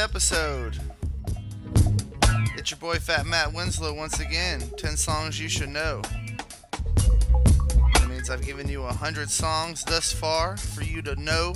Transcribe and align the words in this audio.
episode. 0.00 0.78
It's 2.56 2.70
your 2.70 2.78
boy 2.78 2.96
Fat 2.96 3.26
Matt 3.26 3.52
Winslow 3.52 3.92
once 3.92 4.18
again. 4.18 4.62
10 4.78 4.96
songs 4.96 5.38
you 5.38 5.46
should 5.46 5.68
know. 5.68 6.00
That 7.92 8.06
means 8.08 8.30
I've 8.30 8.40
given 8.40 8.66
you 8.66 8.80
100 8.80 9.28
songs 9.28 9.84
thus 9.84 10.10
far 10.10 10.56
for 10.56 10.82
you 10.82 11.02
to 11.02 11.16
know, 11.16 11.54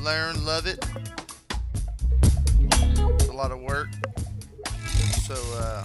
learn, 0.00 0.42
love 0.46 0.66
it. 0.66 0.82
It's 2.62 3.28
a 3.28 3.32
lot 3.32 3.52
of 3.52 3.60
work. 3.60 3.88
So, 5.26 5.34
uh, 5.56 5.84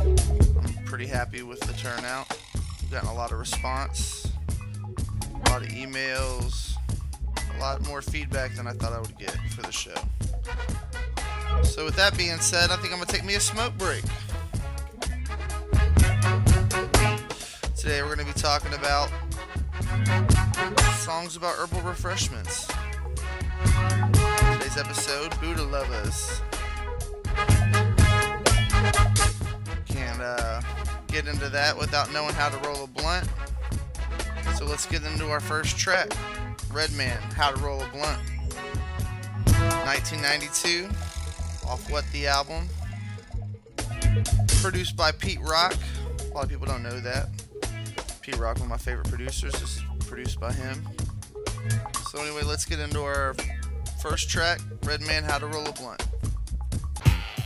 I'm 0.00 0.84
pretty 0.86 1.06
happy 1.06 1.42
with 1.42 1.60
the 1.60 1.74
turnout. 1.74 2.34
Gotten 2.90 3.10
a 3.10 3.14
lot 3.14 3.30
of 3.30 3.38
response, 3.38 4.32
a 5.34 5.50
lot 5.50 5.60
of 5.60 5.68
emails, 5.68 6.73
a 7.56 7.60
lot 7.60 7.86
more 7.86 8.02
feedback 8.02 8.54
than 8.54 8.66
I 8.66 8.72
thought 8.72 8.92
I 8.92 9.00
would 9.00 9.16
get 9.18 9.32
for 9.50 9.62
the 9.62 9.72
show. 9.72 9.94
So 11.62 11.84
with 11.84 11.96
that 11.96 12.16
being 12.16 12.38
said, 12.38 12.70
I 12.70 12.76
think 12.76 12.92
I'm 12.92 12.98
gonna 12.98 13.06
take 13.06 13.24
me 13.24 13.34
a 13.34 13.40
smoke 13.40 13.76
break. 13.78 14.04
Today 17.76 18.02
we're 18.02 18.16
gonna 18.16 18.24
be 18.24 18.38
talking 18.38 18.72
about 18.74 19.10
songs 20.98 21.36
about 21.36 21.54
herbal 21.56 21.80
refreshments. 21.82 22.66
Today's 24.52 24.76
episode, 24.76 25.32
Buddah 25.32 25.68
Lovaz. 25.70 26.40
Can't 29.86 30.20
uh, 30.20 30.60
get 31.08 31.26
into 31.28 31.48
that 31.50 31.76
without 31.78 32.12
knowing 32.12 32.34
how 32.34 32.48
to 32.48 32.68
roll 32.68 32.84
a 32.84 32.86
blunt. 32.86 33.28
So 34.56 34.64
let's 34.64 34.86
get 34.86 35.04
into 35.04 35.28
our 35.28 35.40
first 35.40 35.76
track. 35.76 36.10
Redman, 36.74 37.16
How 37.36 37.52
to 37.52 37.62
Roll 37.62 37.80
a 37.80 37.88
Blunt. 37.90 38.18
1992, 39.86 40.88
off 41.68 41.88
Whut? 41.88 42.02
Thee 42.10 42.26
Album. 42.26 42.68
Produced 44.60 44.96
by 44.96 45.12
Pete 45.12 45.38
Rock. 45.40 45.76
A 46.20 46.34
lot 46.34 46.42
of 46.42 46.50
people 46.50 46.66
don't 46.66 46.82
know 46.82 46.98
that. 46.98 47.28
Pete 48.22 48.36
Rock, 48.38 48.56
one 48.56 48.64
of 48.64 48.70
my 48.70 48.76
favorite 48.76 49.08
producers, 49.08 49.54
is 49.62 49.82
produced 50.00 50.40
by 50.40 50.52
him. 50.52 50.82
So 52.10 52.20
anyway, 52.20 52.42
let's 52.42 52.64
get 52.64 52.80
into 52.80 53.02
our 53.02 53.36
first 54.02 54.28
track, 54.28 54.60
Redman, 54.82 55.22
How 55.22 55.38
to 55.38 55.46
Roll 55.46 55.66
a 55.66 55.72
Blunt. 55.72 56.04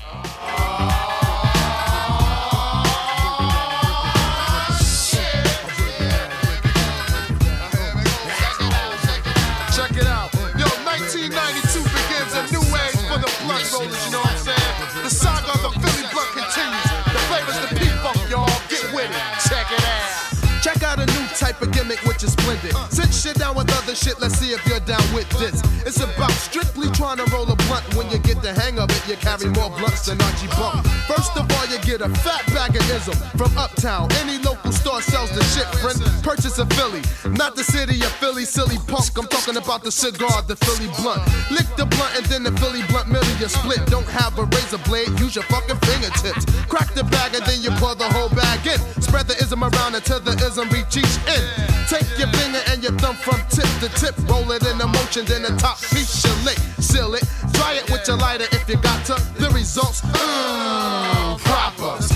Check 0.08 1.27
of 21.62 22.06
which 22.06 22.22
is 22.22 22.32
splendid. 22.32 22.74
Sit 22.90 23.12
shit 23.12 23.36
down 23.38 23.56
with 23.56 23.70
other 23.82 23.94
shit, 23.94 24.20
let's 24.20 24.34
see 24.38 24.52
if 24.52 24.64
you're 24.66 24.80
down 24.80 25.02
with 25.14 25.28
this. 25.38 25.62
It's 25.86 26.00
about 26.00 26.30
strictly 26.32 26.88
trying 26.90 27.18
to 27.18 27.24
roll 27.32 27.50
a 27.50 27.56
blunt. 27.66 27.84
When 27.94 28.10
you 28.10 28.18
get 28.18 28.42
the 28.42 28.52
hang 28.52 28.78
of 28.78 28.90
it, 28.90 29.08
you 29.08 29.16
carry 29.16 29.48
more 29.50 29.70
blunts 29.70 30.06
than 30.06 30.20
Archie 30.20 30.48
Bump. 30.48 30.86
First 31.06 31.36
of 31.36 31.50
all, 31.50 31.66
you 31.66 31.78
get 31.82 32.00
a 32.00 32.08
fat 32.20 32.46
bag 32.54 32.76
of 32.76 32.90
ism 32.90 33.14
from 33.36 33.56
Uptown. 33.56 34.10
Any 34.22 34.38
local 34.38 34.72
store 34.72 35.02
sells 35.02 35.30
the 35.30 35.42
shit, 35.54 35.66
friend. 35.80 35.98
Purchase 36.22 36.58
a 36.58 36.66
Philly, 36.76 37.02
not 37.36 37.56
the 37.56 37.64
city 37.64 38.00
of 38.02 38.12
Philly, 38.20 38.44
silly 38.44 38.76
punk. 38.86 39.16
I'm 39.16 39.26
talking 39.26 39.56
about 39.56 39.82
the 39.82 39.92
cigar, 39.92 40.42
the 40.42 40.56
Philly 40.56 40.90
blunt. 41.00 41.22
Lick 41.50 41.66
the 41.76 41.86
blunt 41.86 42.16
and 42.16 42.26
then 42.26 42.42
the 42.42 42.52
Philly 42.60 42.82
blunt 42.88 43.08
middle 43.08 43.34
you 43.40 43.48
split. 43.48 43.84
Don't 43.86 44.08
have 44.08 44.38
a 44.38 44.44
razor 44.44 44.78
blade, 44.84 45.08
use 45.18 45.34
your 45.34 45.44
fucking 45.44 45.78
fingertips. 45.88 46.44
Crack 46.68 46.92
the 46.94 47.04
bag 47.04 47.34
and 47.34 47.44
then 47.46 47.62
you 47.62 47.70
pour 47.80 47.94
the 47.94 48.08
whole 48.12 48.30
bag 48.30 48.66
in. 48.66 48.78
Spread 49.02 49.26
the 49.26 49.36
ism 49.42 49.64
around 49.64 49.94
until 49.94 50.20
the 50.20 50.36
ism 50.44 50.68
reach 50.68 50.96
each 50.96 51.16
end. 51.26 51.47
Take 51.88 52.08
your 52.18 52.28
finger 52.28 52.60
and 52.68 52.82
your 52.82 52.92
thumb 52.98 53.16
from 53.16 53.40
tip 53.48 53.68
to 53.80 53.88
tip. 54.00 54.14
Roll 54.28 54.50
it 54.52 54.66
in 54.66 54.80
a 54.80 54.86
motion, 54.86 55.24
then 55.24 55.42
the 55.42 55.56
top 55.56 55.78
piece 55.80 56.24
you 56.24 56.32
lick. 56.44 56.58
Seal 56.78 57.14
it, 57.14 57.24
dry 57.52 57.74
it 57.74 57.90
with 57.90 58.06
your 58.06 58.16
lighter 58.16 58.46
if 58.52 58.68
you 58.68 58.76
got 58.76 59.04
to. 59.06 59.14
The 59.40 59.50
results, 59.50 60.02
mmm, 60.02 61.38
proper. 61.38 62.07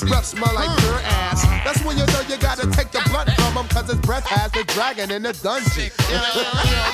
His 0.00 0.08
breath 0.08 0.26
smell 0.26 0.52
like 0.54 0.68
pure 0.80 1.00
ass. 1.04 1.42
That's 1.64 1.82
when 1.84 1.96
you 1.96 2.06
know 2.06 2.20
you 2.28 2.36
gotta 2.38 2.68
take 2.70 2.90
the 2.90 3.00
blunt 3.08 3.30
from 3.32 3.56
him 3.56 3.68
cause 3.68 3.88
his 3.88 4.00
breath 4.00 4.26
has 4.26 4.50
the 4.52 4.64
dragon 4.74 5.10
in 5.10 5.22
the 5.22 5.32
dungeon. 5.32 5.90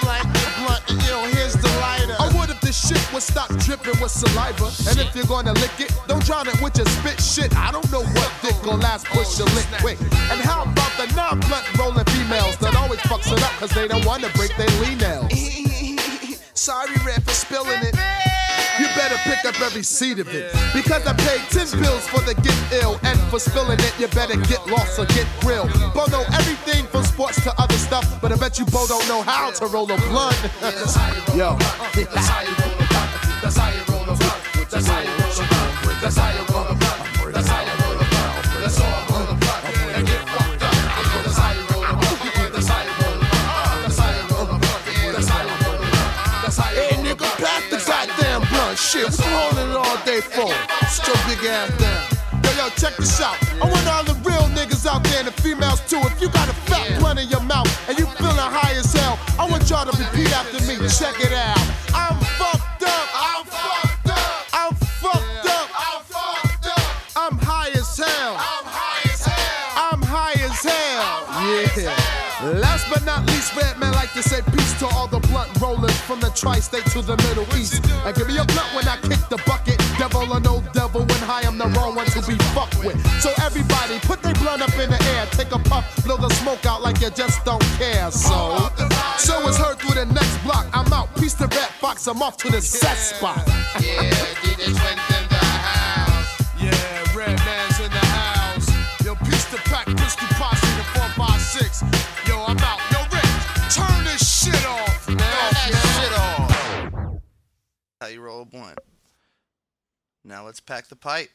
like 0.07 0.27
the 0.31 0.47
blunt, 0.63 0.83
you 0.91 1.11
know, 1.11 1.23
here's 1.35 1.55
the 1.55 1.69
lighter. 1.83 2.15
Or 2.23 2.31
what 2.39 2.51
if 2.51 2.61
this 2.61 2.79
shit 2.79 3.03
would 3.13 3.23
stop 3.23 3.49
dripping 3.67 3.99
with 4.01 4.13
saliva? 4.13 4.71
And 4.89 5.01
if 5.01 5.15
you're 5.17 5.27
gonna 5.27 5.53
lick 5.55 5.79
it, 5.81 5.91
don't 6.07 6.25
drown 6.25 6.47
it 6.47 6.61
with 6.63 6.77
your 6.77 6.87
spit 6.87 7.21
shit. 7.21 7.57
I 7.57 7.73
don't 7.73 7.91
know 7.91 8.03
what 8.03 8.31
dick 8.43 8.57
or 8.67 8.77
last 8.77 9.07
push 9.07 9.39
you 9.39 9.47
lick 9.57 9.67
quick. 9.81 9.99
And 10.31 10.41
how 10.41 10.63
about 10.63 10.93
the 10.97 11.11
non-blunt 11.17 11.67
rolling 11.79 12.07
females 12.07 12.57
that 12.59 12.77
always 12.77 13.01
fucks 13.11 13.33
it 13.33 13.43
up 13.43 13.53
cause 13.59 13.71
they 13.71 13.89
don't 13.89 14.05
wanna 14.05 14.29
break 14.35 14.55
their 14.57 14.71
lean 14.83 14.99
nails? 14.99 15.33
Sorry, 16.55 16.95
Red, 17.05 17.23
for 17.25 17.35
spilling 17.35 17.83
it. 17.83 18.22
Better 19.13 19.37
pick 19.37 19.45
up 19.45 19.61
every 19.61 19.83
seed 19.83 20.19
of 20.21 20.29
it. 20.29 20.51
Because 20.73 21.07
I 21.07 21.13
paid 21.13 21.41
10 21.51 21.83
bills 21.83 22.07
for 22.09 22.21
the 22.21 22.35
get 22.35 22.83
ill. 22.83 22.99
And 23.03 23.19
for 23.31 23.39
spilling 23.39 23.79
it, 23.79 23.95
you 23.99 24.09
better 24.09 24.37
get 24.49 24.67
lost 24.67 24.99
or 24.99 25.05
get 25.07 25.27
grilled. 25.41 25.71
Bo 25.93 26.07
know 26.07 26.25
everything 26.33 26.87
from 26.87 27.05
sports 27.05 27.43
to 27.45 27.53
other 27.61 27.77
stuff. 27.77 28.21
But 28.23 28.33
I 28.33 28.37
bet 28.37 28.59
you 28.59 28.65
Bo 28.67 28.87
don't 28.87 29.07
know 29.09 29.23
how 29.23 29.51
to 29.51 29.67
roll 29.67 29.91
a 29.93 29.97
blunt. 30.09 30.39
Yo. 31.37 31.59
What 49.05 49.19
you 49.19 49.25
holding 49.35 49.71
it 49.71 49.77
all 49.77 49.99
day 50.05 50.21
for? 50.21 50.53
Sit 50.87 51.07
your 51.09 51.19
big 51.27 51.43
ass 51.51 51.71
down. 51.79 52.07
Yo, 52.45 52.51
yo, 52.55 52.69
check 52.79 52.95
this 52.97 53.21
out. 53.21 53.37
I 53.61 53.67
want 53.67 53.87
all 53.89 54.05
the 54.05 54.15
real 54.23 54.47
niggas 54.55 54.87
out 54.87 55.03
there 55.05 55.19
and 55.19 55.29
the 55.29 55.37
females 55.43 55.81
too. 55.89 55.99
If 56.07 56.21
you 56.21 56.29
got 56.29 56.49
a 56.49 56.55
fat 56.71 56.99
blunt 57.01 57.19
in 57.19 57.29
your 57.29 57.43
mouth 57.43 57.67
and 57.89 57.99
you 57.99 58.07
feeling 58.07 58.37
high 58.39 58.75
as 58.79 58.93
hell, 58.93 59.19
I 59.39 59.49
want 59.51 59.69
y'all 59.69 59.91
to 59.91 59.95
repeat 59.99 60.31
after 60.33 60.63
me. 60.67 60.79
Check 60.89 61.19
it 61.19 61.33
out. 61.33 61.59
I'm 61.95 62.17
fucked 62.39 62.83
up. 62.87 63.07
I'm 63.11 63.45
fucked 63.45 64.09
up. 64.09 64.47
I'm 64.55 64.75
fucked 64.75 65.47
up. 65.51 65.69
I'm 65.75 66.03
fucked 66.07 66.67
up. 66.67 66.87
I'm 67.17 67.39
high 67.39 67.71
as 67.75 67.97
hell. 67.99 68.35
I'm 68.39 68.67
high 68.71 69.11
as 69.11 69.25
hell. 69.27 69.71
I'm 69.91 70.03
high 70.03 70.39
as 70.47 70.63
hell. 70.63 71.27
Yeah. 71.75 72.59
Last 72.61 72.87
but 72.91 73.05
not 73.05 73.27
least, 73.27 73.55
Redman 73.57 73.82
from 76.13 76.21
the 76.21 76.37
tri-state 76.37 76.85
to 76.93 77.01
the 77.01 77.17
Middle 77.29 77.49
East. 77.57 77.81
And 78.05 78.15
give 78.15 78.29
me 78.29 78.37
a 78.37 78.45
blunt 78.45 78.69
when 78.75 78.87
I 78.87 78.97
kick 79.01 79.23
the 79.33 79.41
bucket. 79.47 79.79
Devil 79.97 80.31
or 80.31 80.41
no 80.41 80.63
devil, 80.75 81.01
when 81.01 81.23
high 81.25 81.41
I'm 81.49 81.57
the 81.57 81.69
wrong 81.69 81.95
one 81.95 82.05
to 82.07 82.21
be 82.29 82.37
fucked 82.53 82.85
with. 82.85 83.01
So 83.23 83.33
everybody, 83.41 83.99
put 84.01 84.21
their 84.21 84.35
blunt 84.35 84.61
up 84.61 84.77
in 84.77 84.91
the 84.91 85.01
air, 85.17 85.25
take 85.31 85.53
a 85.53 85.59
puff, 85.59 86.05
blow 86.05 86.19
the 86.19 86.29
smoke 86.35 86.67
out 86.67 86.83
like 86.83 87.01
you 87.01 87.09
just 87.11 87.43
don't 87.47 87.65
care. 87.81 88.11
So, 88.11 88.69
so 89.17 89.49
it's 89.49 89.57
heard 89.57 89.79
through 89.79 90.05
the 90.05 90.07
next 90.13 90.37
block. 90.45 90.67
I'm 90.75 90.93
out. 90.93 91.09
Peace 91.17 91.35
to 91.35 91.47
Redd 91.47 91.73
Foxx. 91.81 92.07
I'm 92.07 92.21
off 92.21 92.37
to 92.39 92.51
the 92.51 92.61
set 92.61 92.99
spot. 92.99 93.41
Yeah, 93.81 94.13
How 108.03 108.09
you 108.09 108.21
roll 108.21 108.43
a 108.43 108.45
blunt. 108.45 108.81
Now 110.25 110.45
let's 110.45 110.59
pack 110.59 110.89
the 110.89 110.97
pipe. 110.97 111.31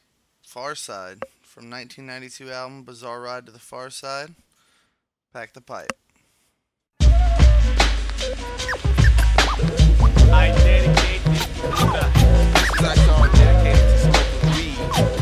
Pharcyde 0.46 1.22
from 1.40 1.70
1992 1.70 2.50
album 2.50 2.82
Bizarre 2.82 3.22
Ride 3.22 3.46
to 3.46 3.52
the 3.52 3.58
Pharcyde. 3.58 4.34
Pack 5.32 5.54
the 5.54 5.62
pipe. 5.62 5.94
I 10.30 10.52
dedicate 10.58 11.24
this 11.24 11.46
Buddha. 11.58 12.12
This 12.52 12.70
is 12.74 12.84
our 12.84 12.96
song 12.96 13.30
dedicated 13.32 13.88
to 13.88 13.98
smoking 13.98 15.14
weed. 15.14 15.17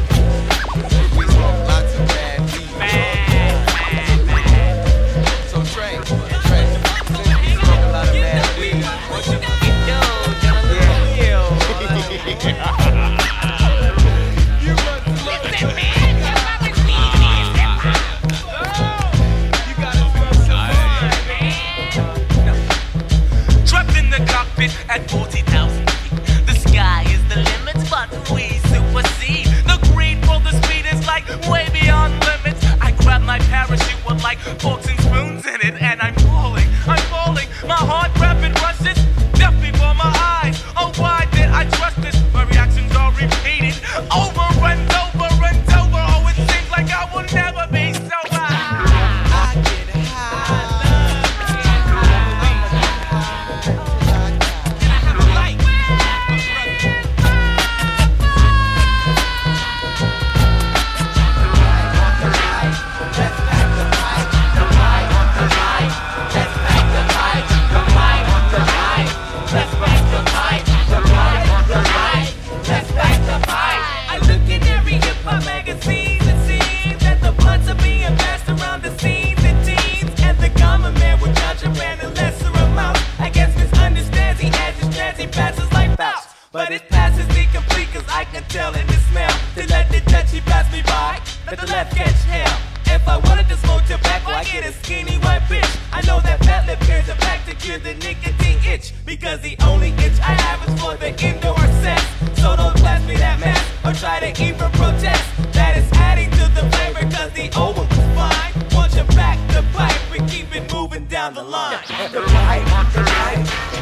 The. 111.84 112.10
The 112.10 112.26
back 112.26 112.92
the. 112.92 113.02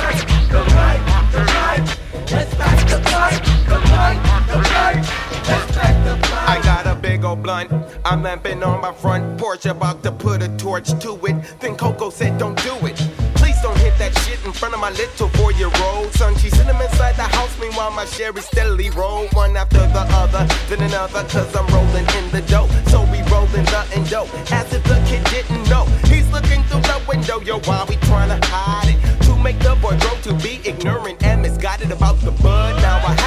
I 6.45 6.61
got 6.63 6.85
a 6.87 6.95
big 6.95 7.23
old 7.23 7.43
blunt. 7.43 7.71
I'm 8.05 8.21
lamping 8.21 8.63
on 8.63 8.81
my 8.81 8.93
front 8.93 9.39
porch, 9.39 9.65
about 9.65 10.03
to 10.03 10.11
put 10.11 10.41
a 10.41 10.49
torch 10.57 10.89
to 10.99 11.19
it. 11.25 11.59
Then 11.59 11.75
Coco 11.75 12.09
said, 12.09 12.37
Don't 12.37 12.61
do 12.63 12.75
it. 12.85 12.92
My 14.83 14.89
little 14.97 15.29
four 15.29 15.53
year 15.53 15.71
old 15.81 16.11
son. 16.11 16.35
She 16.35 16.49
sent 16.49 16.67
him 16.67 16.81
inside 16.81 17.15
the 17.15 17.23
house, 17.23 17.57
meanwhile, 17.57 17.91
my 17.91 18.03
Sherry 18.03 18.41
steadily 18.41 18.89
roll 18.89 19.27
one 19.29 19.55
after 19.55 19.79
the 19.79 20.03
other, 20.21 20.45
then 20.67 20.81
another, 20.81 21.23
cause 21.29 21.55
I'm 21.55 21.65
rolling 21.67 22.05
in 22.19 22.25
the 22.35 22.43
dough. 22.51 22.67
So 22.91 22.99
we 23.03 23.21
rolling 23.31 23.63
the 23.71 23.81
endo, 23.95 24.27
as 24.51 24.73
if 24.73 24.83
the 24.83 24.99
kid 25.07 25.23
didn't 25.31 25.69
know. 25.69 25.85
He's 26.11 26.29
looking 26.33 26.63
through 26.63 26.81
the 26.81 26.99
window, 27.07 27.39
yo, 27.39 27.59
while 27.59 27.85
we 27.85 27.95
tryna 28.07 28.43
hide 28.43 28.89
it. 28.93 28.99
To 29.23 29.37
make 29.37 29.57
the 29.59 29.73
boy 29.75 29.95
grow 30.01 30.15
to 30.27 30.33
be 30.43 30.59
ignorant 30.67 31.23
and 31.23 31.41
misguided 31.41 31.91
about 31.91 32.19
the 32.19 32.31
bud. 32.31 32.75
Now 32.81 32.97
I 33.07 33.22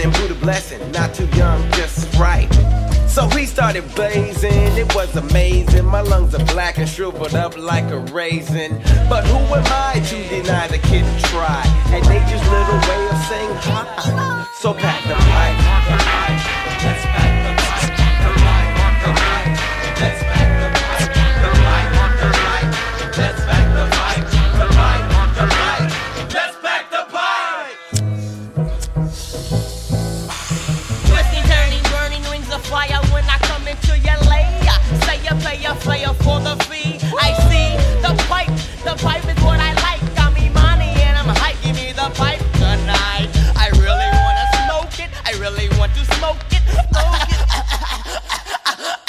A 0.00 0.02
in 0.02 0.10
Buddha 0.12 0.34
blessing, 0.34 0.90
not 0.90 1.14
too 1.14 1.26
young, 1.36 1.60
just 1.72 2.12
right. 2.18 2.48
So 3.08 3.28
he 3.28 3.46
started 3.46 3.84
blazing, 3.94 4.76
it 4.76 4.92
was 4.94 5.14
amazing. 5.14 5.84
My 5.84 6.00
lungs 6.00 6.34
are 6.34 6.44
black 6.46 6.78
and 6.78 6.88
shriveled 6.88 7.34
up 7.34 7.56
like 7.56 7.84
a 7.92 7.98
raisin. 8.12 8.80
But 9.08 9.24
who 9.24 9.38
am 9.54 9.64
I 9.66 10.00
to 10.00 10.28
deny 10.28 10.66
the 10.66 10.78
kid 10.78 11.04
to 11.04 11.26
try? 11.28 11.62
And 11.94 12.02
nature's 12.08 12.42
little 12.50 12.80
way 12.88 13.08
of 13.08 13.18
saying 13.28 13.54
hi. 13.62 14.46
So 14.54 14.74
pack 14.74 15.02
the 15.04 15.14
pipe. 15.14 15.83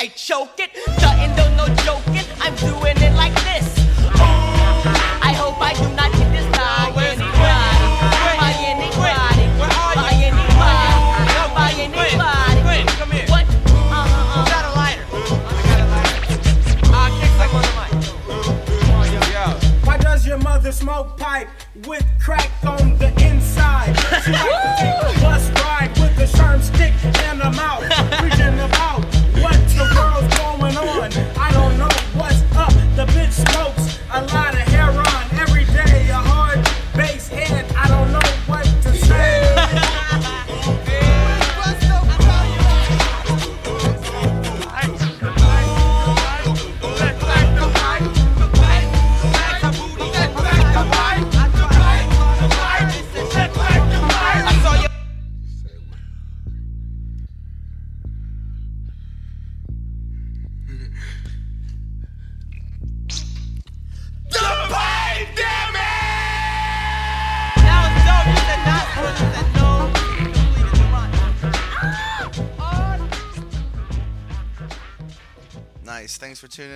I 0.05 0.09
choke 0.09 0.59
it. 0.59 0.69
Nothing, 1.01 1.33
do 1.35 1.49
no 1.57 1.65
joking. 1.83 2.29
I'm 2.39 2.53
doing 2.57 2.95
it 2.97 3.15
like 3.15 3.33
this. 3.43 3.84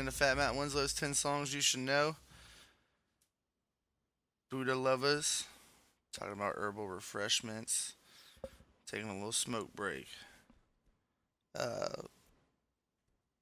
To 0.09 0.15
Fat 0.15 0.37
Matt 0.37 0.55
Winslow's 0.55 0.95
10 0.95 1.13
Songs 1.13 1.53
You 1.53 1.61
Should 1.61 1.81
Know. 1.81 2.15
Buddah 4.51 4.73
Lovaz. 4.73 5.43
Talking 6.11 6.33
about 6.33 6.55
herbal 6.55 6.87
refreshments. 6.87 7.93
Taking 8.89 9.07
a 9.07 9.13
little 9.13 9.31
smoke 9.31 9.75
break. 9.75 10.07
Uh, 11.55 12.01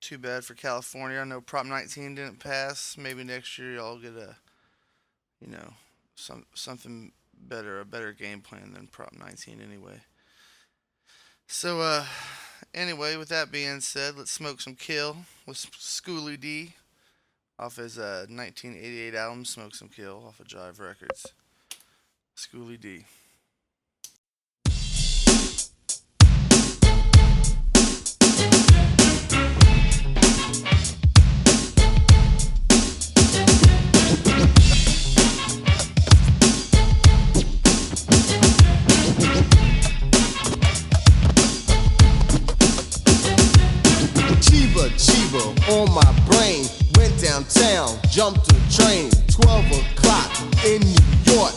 too 0.01 0.17
bad 0.17 0.43
for 0.43 0.55
California. 0.55 1.19
I 1.19 1.23
know 1.23 1.39
Prop 1.39 1.65
19 1.65 2.15
didn't 2.15 2.39
pass. 2.39 2.97
Maybe 2.97 3.23
next 3.23 3.57
year 3.57 3.75
y'all 3.75 3.97
get 3.97 4.17
a, 4.17 4.35
you 5.39 5.49
know, 5.49 5.71
some 6.15 6.47
something 6.53 7.13
better, 7.33 7.79
a 7.79 7.85
better 7.85 8.11
game 8.11 8.41
plan 8.41 8.73
than 8.73 8.87
Prop 8.87 9.13
19 9.17 9.61
anyway. 9.61 10.01
So, 11.47 11.79
uh, 11.79 12.05
anyway, 12.73 13.15
with 13.15 13.29
that 13.29 13.53
being 13.53 13.79
said, 13.79 14.17
let's 14.17 14.31
smoke 14.31 14.59
some 14.59 14.75
kill 14.75 15.15
with 15.47 15.57
Schooly 15.57 16.39
D. 16.39 16.73
off 17.57 17.77
his 17.77 17.97
uh, 17.97 18.25
1988 18.29 19.15
album 19.15 19.45
Smoke 19.45 19.73
Some 19.73 19.87
Kill 19.87 20.23
off 20.27 20.39
of 20.41 20.47
Jive 20.47 20.79
Records. 20.79 21.25
Schooly 22.35 22.79
D. 22.79 23.05
on 45.69 45.91
my 45.93 46.11
brain. 46.25 46.65
Went 46.95 47.19
downtown, 47.21 47.99
jumped 48.09 48.51
a 48.51 48.57
train. 48.71 49.11
12 49.29 49.65
o'clock 49.71 50.31
in 50.65 50.81
New 50.81 51.33
York. 51.33 51.53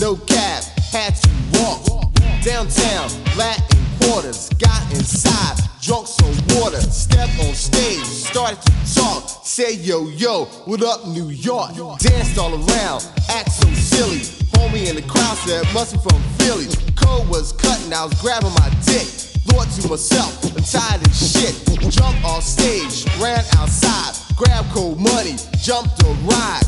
No 0.00 0.16
cab, 0.16 0.62
had 0.92 1.14
to 1.16 1.30
walk. 1.58 2.12
Downtown, 2.42 3.10
Latin 3.36 3.76
quarters. 4.00 4.48
Got 4.58 4.82
inside, 4.92 5.56
drunk 5.80 6.06
some 6.06 6.34
water. 6.56 6.80
Step 6.80 7.28
on 7.40 7.54
stage, 7.54 8.04
started 8.04 8.60
to 8.62 8.94
talk. 8.94 9.44
Say 9.44 9.74
yo 9.74 10.08
yo, 10.08 10.44
what 10.66 10.82
up 10.82 11.06
New 11.06 11.30
York? 11.30 11.70
Danced 11.98 12.38
all 12.38 12.52
around, 12.52 13.08
act 13.28 13.52
so 13.52 13.68
silly. 13.72 14.20
Homie 14.56 14.88
in 14.88 14.96
the 14.96 15.02
crowd 15.02 15.36
said, 15.38 15.64
must 15.72 15.94
be 15.94 15.98
from 16.08 16.20
Philly. 16.38 16.66
Code 16.94 17.28
was 17.28 17.52
cutting, 17.52 17.92
I 17.92 18.04
was 18.04 18.20
grabbing 18.20 18.52
my 18.54 18.70
dick. 18.84 19.35
Thought 19.46 19.70
to 19.80 19.88
myself, 19.88 20.44
I'm 20.44 20.64
tired 20.64 21.06
of 21.06 21.14
shit. 21.14 21.54
Jumped 21.90 22.24
off 22.24 22.42
stage, 22.42 23.06
ran 23.20 23.44
outside, 23.58 24.14
grabbed 24.36 24.70
cold 24.70 24.98
money, 24.98 25.36
jumped 25.58 26.02
a 26.02 26.08
ride. 26.26 26.62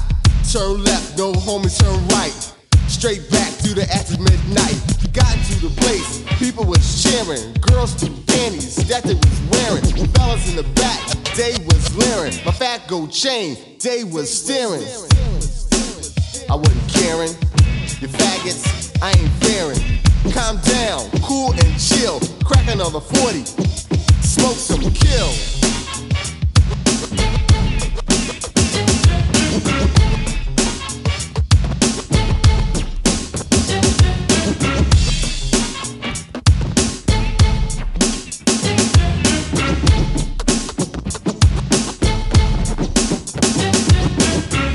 Turn 0.50 0.84
left, 0.84 1.18
no 1.18 1.32
homie, 1.32 1.68
turn 1.76 2.08
right. 2.08 2.32
Straight 2.86 3.28
back 3.30 3.52
through 3.52 3.74
the 3.74 3.86
after 3.92 4.18
midnight. 4.22 4.78
Got 5.12 5.34
to 5.50 5.54
the 5.60 5.72
place, 5.80 6.22
people 6.38 6.64
was 6.64 7.02
cheering. 7.02 7.52
Girls 7.60 7.94
threw 7.94 8.14
panties 8.26 8.76
that 8.88 9.02
they 9.02 9.14
was 9.14 9.40
wearing. 9.50 9.84
Fellas 10.14 10.48
in 10.48 10.56
the 10.56 10.68
back, 10.74 11.00
they 11.34 11.52
was 11.66 11.96
leering. 11.96 12.34
My 12.44 12.52
fat 12.52 12.86
gold 12.86 13.10
chain, 13.10 13.58
they 13.82 14.04
was 14.04 14.30
staring. 14.32 14.82
I 16.48 16.54
wasn't 16.54 16.88
caring. 16.88 17.34
You 18.00 18.06
faggots, 18.06 19.02
I 19.02 19.10
ain't 19.10 19.32
fearing. 19.42 20.07
Calm 20.32 20.58
down, 20.60 21.10
cool 21.22 21.52
and 21.52 21.80
chill. 21.80 22.20
Crack 22.44 22.68
another 22.68 23.00
40. 23.00 23.44
Smoke 24.22 24.56
some 24.56 24.80
kill. 24.92 25.28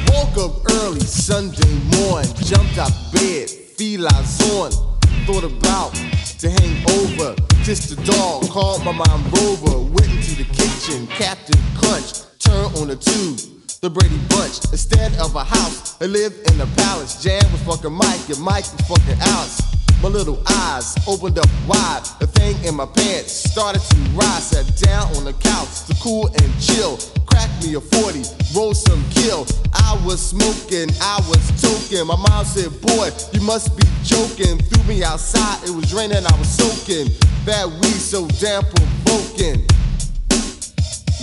Woke 0.10 0.38
up 0.38 0.72
early 0.82 1.00
Sunday 1.02 1.74
morning, 1.98 2.34
jumped 2.36 2.78
out 2.78 2.92
bed, 3.14 3.50
felines 3.50 4.42
on. 4.52 4.93
Thought 5.26 5.46
about 5.46 5.94
to 6.40 6.50
hang 6.50 6.84
over, 7.00 7.34
just 7.64 7.94
a 7.94 7.96
dog. 8.04 8.44
Called 8.50 8.84
my 8.84 8.92
mom 8.92 9.24
Rover, 9.32 9.80
went 9.80 10.12
into 10.12 10.36
the 10.36 10.44
kitchen, 10.52 11.08
Captain 11.08 11.58
Crunch, 11.78 12.28
turned 12.40 12.76
on 12.76 12.90
the 12.90 12.98
tube. 12.98 13.40
The 13.80 13.90
Brady 13.90 14.20
Bunch, 14.28 14.60
instead 14.72 15.16
of 15.20 15.34
a 15.36 15.44
house, 15.46 15.96
I 16.02 16.08
lived 16.08 16.52
in 16.52 16.60
a 16.60 16.66
palace. 16.76 17.24
Jan 17.24 17.42
was 17.54 17.62
fucking 17.64 17.94
Mike, 17.94 18.28
and 18.28 18.42
Mike 18.42 18.66
was 18.74 18.82
fucking 18.86 19.18
Alice. 19.22 19.62
My 20.04 20.10
little 20.10 20.44
eyes 20.46 20.98
opened 21.08 21.40
up 21.40 21.48
wide. 21.66 22.04
The 22.20 22.28
thing 22.28 22.62
in 22.66 22.76
my 22.76 22.86
pants 22.86 23.32
started 23.32 23.82
to 23.82 23.96
rise. 24.12 24.50
Sat 24.50 24.68
down 24.84 25.08
on 25.16 25.24
the 25.24 25.32
couch 25.32 25.86
to 25.88 25.96
cool 26.04 26.28
and 26.28 26.52
chill. 26.60 27.00
Cracked 27.26 27.64
me 27.64 27.76
a 27.76 27.80
40, 27.80 28.24
roll 28.54 28.74
some 28.74 29.02
kill. 29.12 29.48
I 29.74 29.98
was 30.04 30.20
smoking, 30.20 30.92
I 31.00 31.24
was 31.32 31.40
toking. 31.56 32.06
My 32.06 32.18
mom 32.18 32.44
said, 32.44 32.76
Boy, 32.82 33.12
you 33.32 33.40
must 33.48 33.78
be 33.78 33.88
joking. 34.04 34.60
Threw 34.60 34.84
me 34.84 35.06
outside, 35.06 35.64
it 35.64 35.72
was 35.72 35.94
raining, 35.94 36.28
I 36.28 36.36
was 36.38 36.50
soaking. 36.52 37.08
That 37.46 37.72
weed 37.72 38.04
so 38.04 38.28
damn 38.44 38.64
provoking. 38.64 39.64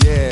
Yeah. 0.01 0.31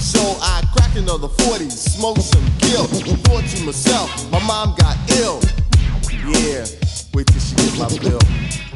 So 0.00 0.22
I 0.40 0.64
cracked 0.72 0.96
another 0.96 1.28
40, 1.28 1.68
smoked 1.68 2.22
some 2.22 2.46
kill. 2.56 2.86
Thought 3.28 3.44
to 3.44 3.64
myself, 3.64 4.32
my 4.32 4.42
mom 4.46 4.74
got 4.78 4.96
ill. 5.20 5.42
Yeah, 6.28 6.64
wait 7.14 7.26
till 7.28 7.40
she 7.40 7.54
get 7.54 7.78
my 7.78 7.88
bill. 7.98 8.75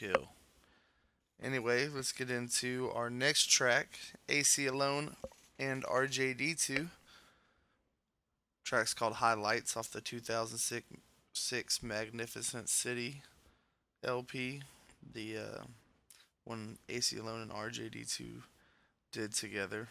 Kill. 0.00 0.30
Anyway, 1.42 1.86
let's 1.86 2.12
get 2.12 2.30
into 2.30 2.90
our 2.94 3.10
next 3.10 3.50
track 3.50 3.98
Aceyalone 4.30 5.14
and 5.58 5.84
RJD2. 5.84 6.88
Track's 8.64 8.94
called 8.94 9.16
Highlights 9.16 9.76
off 9.76 9.90
the 9.90 10.00
2006 10.00 11.82
Magnificent 11.82 12.70
City 12.70 13.20
LP. 14.02 14.62
The 15.12 15.36
uh, 15.36 15.62
one 16.44 16.78
Aceyalone 16.88 17.42
and 17.42 17.50
RJD2 17.50 18.40
did 19.12 19.34
together. 19.34 19.88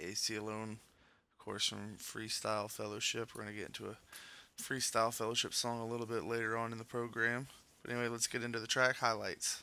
Aceyalone, 0.00 0.72
of 0.72 1.38
course, 1.38 1.68
from 1.68 1.98
Freestyle 1.98 2.68
Fellowship. 2.68 3.28
We're 3.32 3.44
going 3.44 3.54
to 3.54 3.60
get 3.60 3.68
into 3.68 3.86
a 3.86 4.60
freestyle 4.60 5.14
fellowship 5.14 5.54
song 5.54 5.80
a 5.80 5.86
little 5.86 6.06
bit 6.06 6.24
later 6.24 6.56
on 6.56 6.72
in 6.72 6.78
the 6.78 6.84
program. 6.84 7.46
But 7.84 7.92
anyway, 7.92 8.08
let's 8.08 8.26
get 8.26 8.42
into 8.42 8.58
the 8.58 8.66
track 8.66 8.96
highlights. 8.96 9.62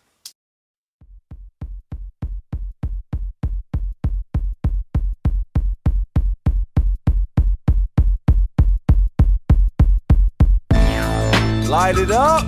Light 11.68 11.98
it 11.98 12.12
up. 12.12 12.44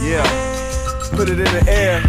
Yeah. 0.00 0.22
Put 1.16 1.30
it 1.30 1.40
in 1.40 1.44
the 1.46 1.64
air. 1.66 2.00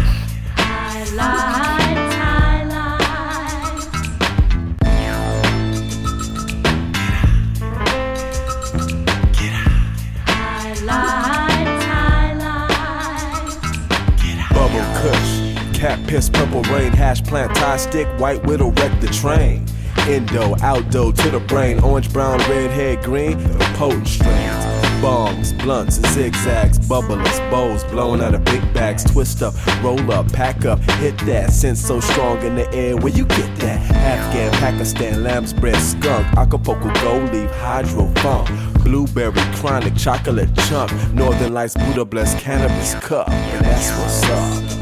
Cat 15.82 15.98
piss, 16.06 16.30
purple 16.30 16.62
rain, 16.72 16.92
hash 16.92 17.24
plant, 17.24 17.56
Thai 17.56 17.76
stick, 17.76 18.06
white 18.20 18.40
widow, 18.46 18.70
wreck 18.70 19.00
the 19.00 19.08
train. 19.08 19.66
Indo, 20.08 20.54
outdo 20.62 21.10
to 21.10 21.30
the 21.30 21.40
brain, 21.40 21.80
orange, 21.80 22.12
brown, 22.12 22.38
red, 22.48 22.70
head, 22.70 23.02
green, 23.02 23.36
the 23.36 23.74
potent 23.76 24.06
strains. 24.06 24.64
bongs, 25.02 25.60
blunts, 25.60 25.96
zigzags, 26.12 26.78
bubblers, 26.78 27.50
bows, 27.50 27.82
blowing 27.82 28.20
out 28.20 28.32
of 28.32 28.44
big 28.44 28.62
bags, 28.72 29.02
twist 29.02 29.42
up, 29.42 29.54
roll 29.82 30.12
up, 30.12 30.32
pack 30.32 30.64
up, 30.64 30.78
hit 31.00 31.18
that. 31.26 31.50
Sense 31.50 31.84
so 31.84 31.98
strong 31.98 32.40
in 32.42 32.54
the 32.54 32.72
air, 32.72 32.96
where 32.96 33.12
you 33.12 33.26
get 33.26 33.56
that? 33.56 33.80
Afghan, 33.90 34.52
Pakistan, 34.60 35.24
lamb's 35.24 35.52
bread, 35.52 35.74
skunk, 35.82 36.24
Acapulco, 36.36 36.92
gold 37.02 37.32
leaf, 37.32 37.50
hydro 37.56 38.06
funk, 38.22 38.48
blueberry, 38.84 39.32
chronic, 39.56 39.96
chocolate 39.96 40.54
chunk, 40.68 40.92
Northern 41.12 41.52
Lights, 41.52 41.74
Buddha 41.74 42.04
blessed 42.04 42.38
cannabis 42.38 42.94
cup, 43.04 43.28
and 43.28 43.64
that's 43.64 43.90
what's 43.98 44.22
up. 44.30 44.81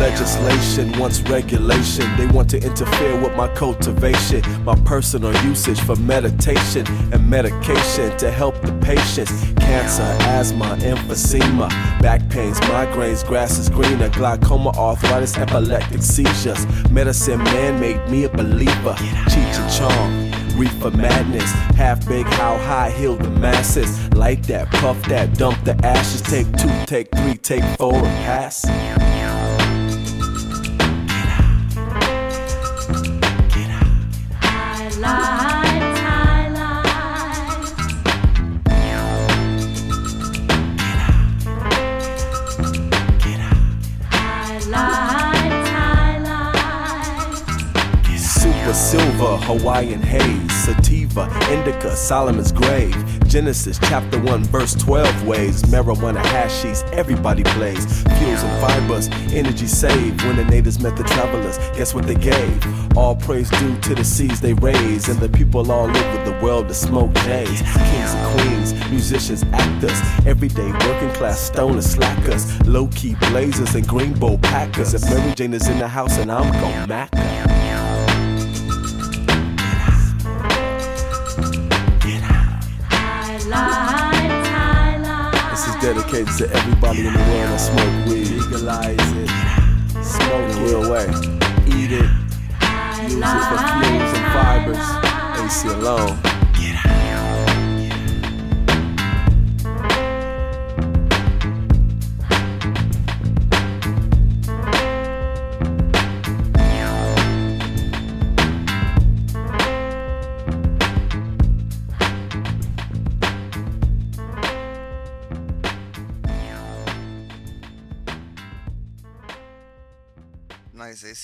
Legislation 0.00 0.98
wants 0.98 1.20
regulation. 1.22 2.04
They 2.16 2.26
want 2.26 2.50
to 2.50 2.56
interfere 2.62 3.20
with 3.20 3.34
my 3.36 3.48
cultivation, 3.54 4.42
my 4.64 4.74
personal 4.84 5.32
usage 5.44 5.80
for 5.80 5.96
meditation 5.96 6.86
and 7.12 7.28
medication 7.28 8.16
to 8.18 8.30
help 8.30 8.60
the 8.62 8.72
patients. 8.80 9.52
Cancer, 9.58 10.02
asthma, 10.26 10.76
emphysema, 10.80 11.68
back 12.00 12.26
pains, 12.28 12.58
migraines, 12.60 13.26
grass 13.26 13.58
is 13.58 13.68
greener, 13.68 14.08
glaucoma, 14.10 14.70
arthritis, 14.70 15.36
epileptic 15.36 16.02
seizures. 16.02 16.66
Medicine 16.90 17.42
man 17.44 17.80
made 17.80 18.08
me 18.10 18.24
a 18.24 18.28
believer. 18.28 18.94
Cheech 19.28 19.58
and 19.58 19.72
Chong. 19.72 20.30
Reefer 20.58 20.90
madness, 20.90 21.50
half 21.76 22.06
big, 22.06 22.26
how 22.26 22.58
high, 22.58 22.90
heal 22.90 23.16
the 23.16 23.30
masses. 23.30 24.12
Light 24.14 24.42
that, 24.44 24.70
puff 24.70 25.00
that, 25.08 25.34
dump 25.34 25.62
the 25.64 25.74
ashes. 25.86 26.20
Take 26.22 26.46
two, 26.58 26.68
take 26.86 27.08
three, 27.16 27.36
take 27.36 27.64
four, 27.78 27.94
and 27.94 28.24
pass. 28.24 28.66
Hawaiian 49.20 50.00
haze, 50.00 50.52
sativa, 50.64 51.28
indica, 51.50 51.94
Solomon's 51.94 52.52
grave. 52.52 52.96
Genesis 53.28 53.78
chapter 53.78 54.18
1, 54.18 54.44
verse 54.44 54.74
12 54.74 55.26
ways. 55.26 55.62
Marijuana 55.64 56.22
hashies, 56.22 56.90
everybody 56.92 57.44
plays. 57.44 57.84
Fuels 58.02 58.42
and 58.42 58.60
fibers, 58.62 59.08
energy 59.32 59.66
saved. 59.66 60.22
When 60.22 60.36
the 60.36 60.44
natives 60.46 60.80
met 60.80 60.96
the 60.96 61.04
travelers, 61.04 61.58
guess 61.76 61.94
what 61.94 62.06
they 62.06 62.14
gave? 62.14 62.96
All 62.96 63.14
praise 63.14 63.50
due 63.50 63.78
to 63.80 63.94
the 63.94 64.04
seas 64.04 64.40
they 64.40 64.54
raise. 64.54 65.08
And 65.08 65.20
the 65.20 65.28
people 65.28 65.70
all 65.70 65.90
over 65.90 66.24
the 66.24 66.38
world 66.42 66.68
to 66.68 66.74
smoke 66.74 67.12
J's. 67.16 67.60
Kings 67.60 68.14
and 68.14 68.40
queens, 68.40 68.90
musicians, 68.90 69.44
actors. 69.52 70.00
Everyday 70.26 70.72
working 70.72 71.10
class 71.10 71.50
stoners, 71.50 71.88
slackers. 71.88 72.66
Low 72.66 72.88
key 72.88 73.14
blazers 73.28 73.74
and 73.74 73.86
green 73.86 74.14
bowl 74.14 74.38
packers. 74.38 74.94
If 74.94 75.02
Mary 75.04 75.34
Jane 75.34 75.52
is 75.52 75.68
in 75.68 75.78
the 75.78 75.88
house 75.88 76.16
and 76.16 76.32
I'm 76.32 76.50
gon' 76.52 76.88
mack 76.88 77.14
her. 77.14 77.39
Dedicated 85.80 86.36
to 86.36 86.50
everybody 86.52 87.06
in 87.06 87.12
the 87.14 87.18
world 87.18 87.48
that 87.48 87.56
smoke 87.56 88.06
weed. 88.06 88.28
Legalize 88.28 88.98
it. 88.98 89.30
Smoke 90.04 90.50
it 90.50 90.56
real 90.60 90.90
way. 90.90 91.06
Eat 91.68 91.92
it. 91.92 92.10
Use 93.08 93.16
it 93.16 93.44
for 93.48 93.58
fuels 93.80 94.12
and 94.12 94.26
fibers. 94.34 94.76
Aceyalone. 95.40 96.39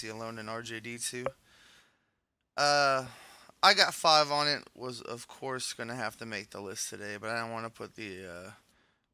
Alone 0.09 0.39
and 0.39 0.49
RJD2. 0.49 1.27
Uh, 2.57 3.05
I 3.63 3.75
got 3.75 3.95
five 3.95 4.31
on 4.31 4.49
it. 4.49 4.63
Was 4.75 5.01
of 5.03 5.29
course 5.29 5.73
gonna 5.73 5.95
have 5.95 6.17
to 6.19 6.27
make 6.27 6.51
the 6.51 6.61
list 6.61 6.91
today, 6.91 7.17
but 7.21 7.31
I 7.31 7.41
didn't 7.41 7.53
want 7.53 7.67
to 7.67 7.71
put 7.71 7.97
the 7.97 8.27
uh, 8.27 8.51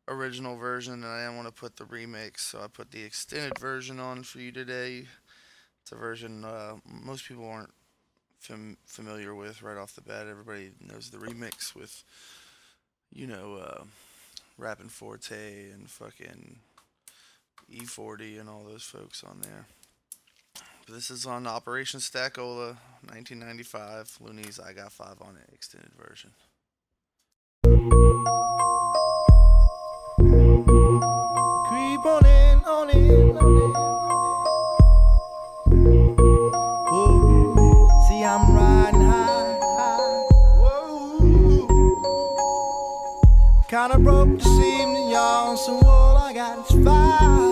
original 0.09 0.57
version 0.57 0.95
and 0.95 1.07
I 1.07 1.25
didn't 1.25 1.37
want 1.37 1.49
to 1.49 1.55
put 1.55 1.77
the 1.77 1.85
remix, 1.85 2.41
so 2.41 2.61
I 2.63 2.67
put 2.67 2.91
the 2.91 3.03
extended 3.03 3.59
version 3.59 4.01
on 4.01 4.23
for 4.23 4.41
you 4.41 4.53
today. 4.53 5.07
It's 5.83 5.93
a 5.93 5.97
version 5.97 6.45
uh, 6.45 6.77
most 6.87 7.27
people 7.27 7.49
aren't 7.49 7.73
fam- 8.39 8.77
familiar 8.87 9.35
with 9.35 9.63
right 9.63 9.77
off 9.77 9.95
the 9.95 10.01
bat. 10.01 10.27
Everybody 10.29 10.73
knows 10.81 11.11
the 11.11 11.19
remix 11.19 11.75
with, 11.75 12.05
you 13.13 13.27
know, 13.27 13.57
uh, 13.57 13.85
Rappin' 14.59 14.89
4-Tay 14.89 15.71
and 15.73 15.89
fucking 15.91 16.59
E40 17.73 18.41
and 18.41 18.49
all 18.49 18.65
those 18.65 18.83
folks 18.83 19.25
on 19.25 19.41
there. 19.41 19.67
This 20.89 21.11
is 21.11 21.27
on 21.27 21.47
Operation 21.47 22.01
Stackola, 22.01 22.77
1995. 23.07 24.19
Luniz 24.21 24.59
I 24.59 24.73
Got 24.73 24.91
Five 24.93 25.23
on 25.23 25.37
it, 25.37 25.49
extended 25.55 25.93
version. 25.97 26.33
Creep 31.69 32.05
on 32.05 32.27
in, 32.27 32.65
on 32.65 32.91
in, 32.91 33.37
on 33.39 33.57
in. 33.63 33.73
See, 38.09 38.25
I'm 38.25 38.55
riding 38.55 39.01
high, 39.03 39.59
high. 39.79 40.27
Whoa. 40.59 41.67
Kinda 43.69 43.99
broke 44.01 44.37
this 44.37 44.47
evening, 44.49 45.11
y'all. 45.11 45.57
So 45.57 45.81
all 45.87 46.17
I 46.19 46.33
got 46.33 46.59
is 46.59 46.85
five. 46.85 47.52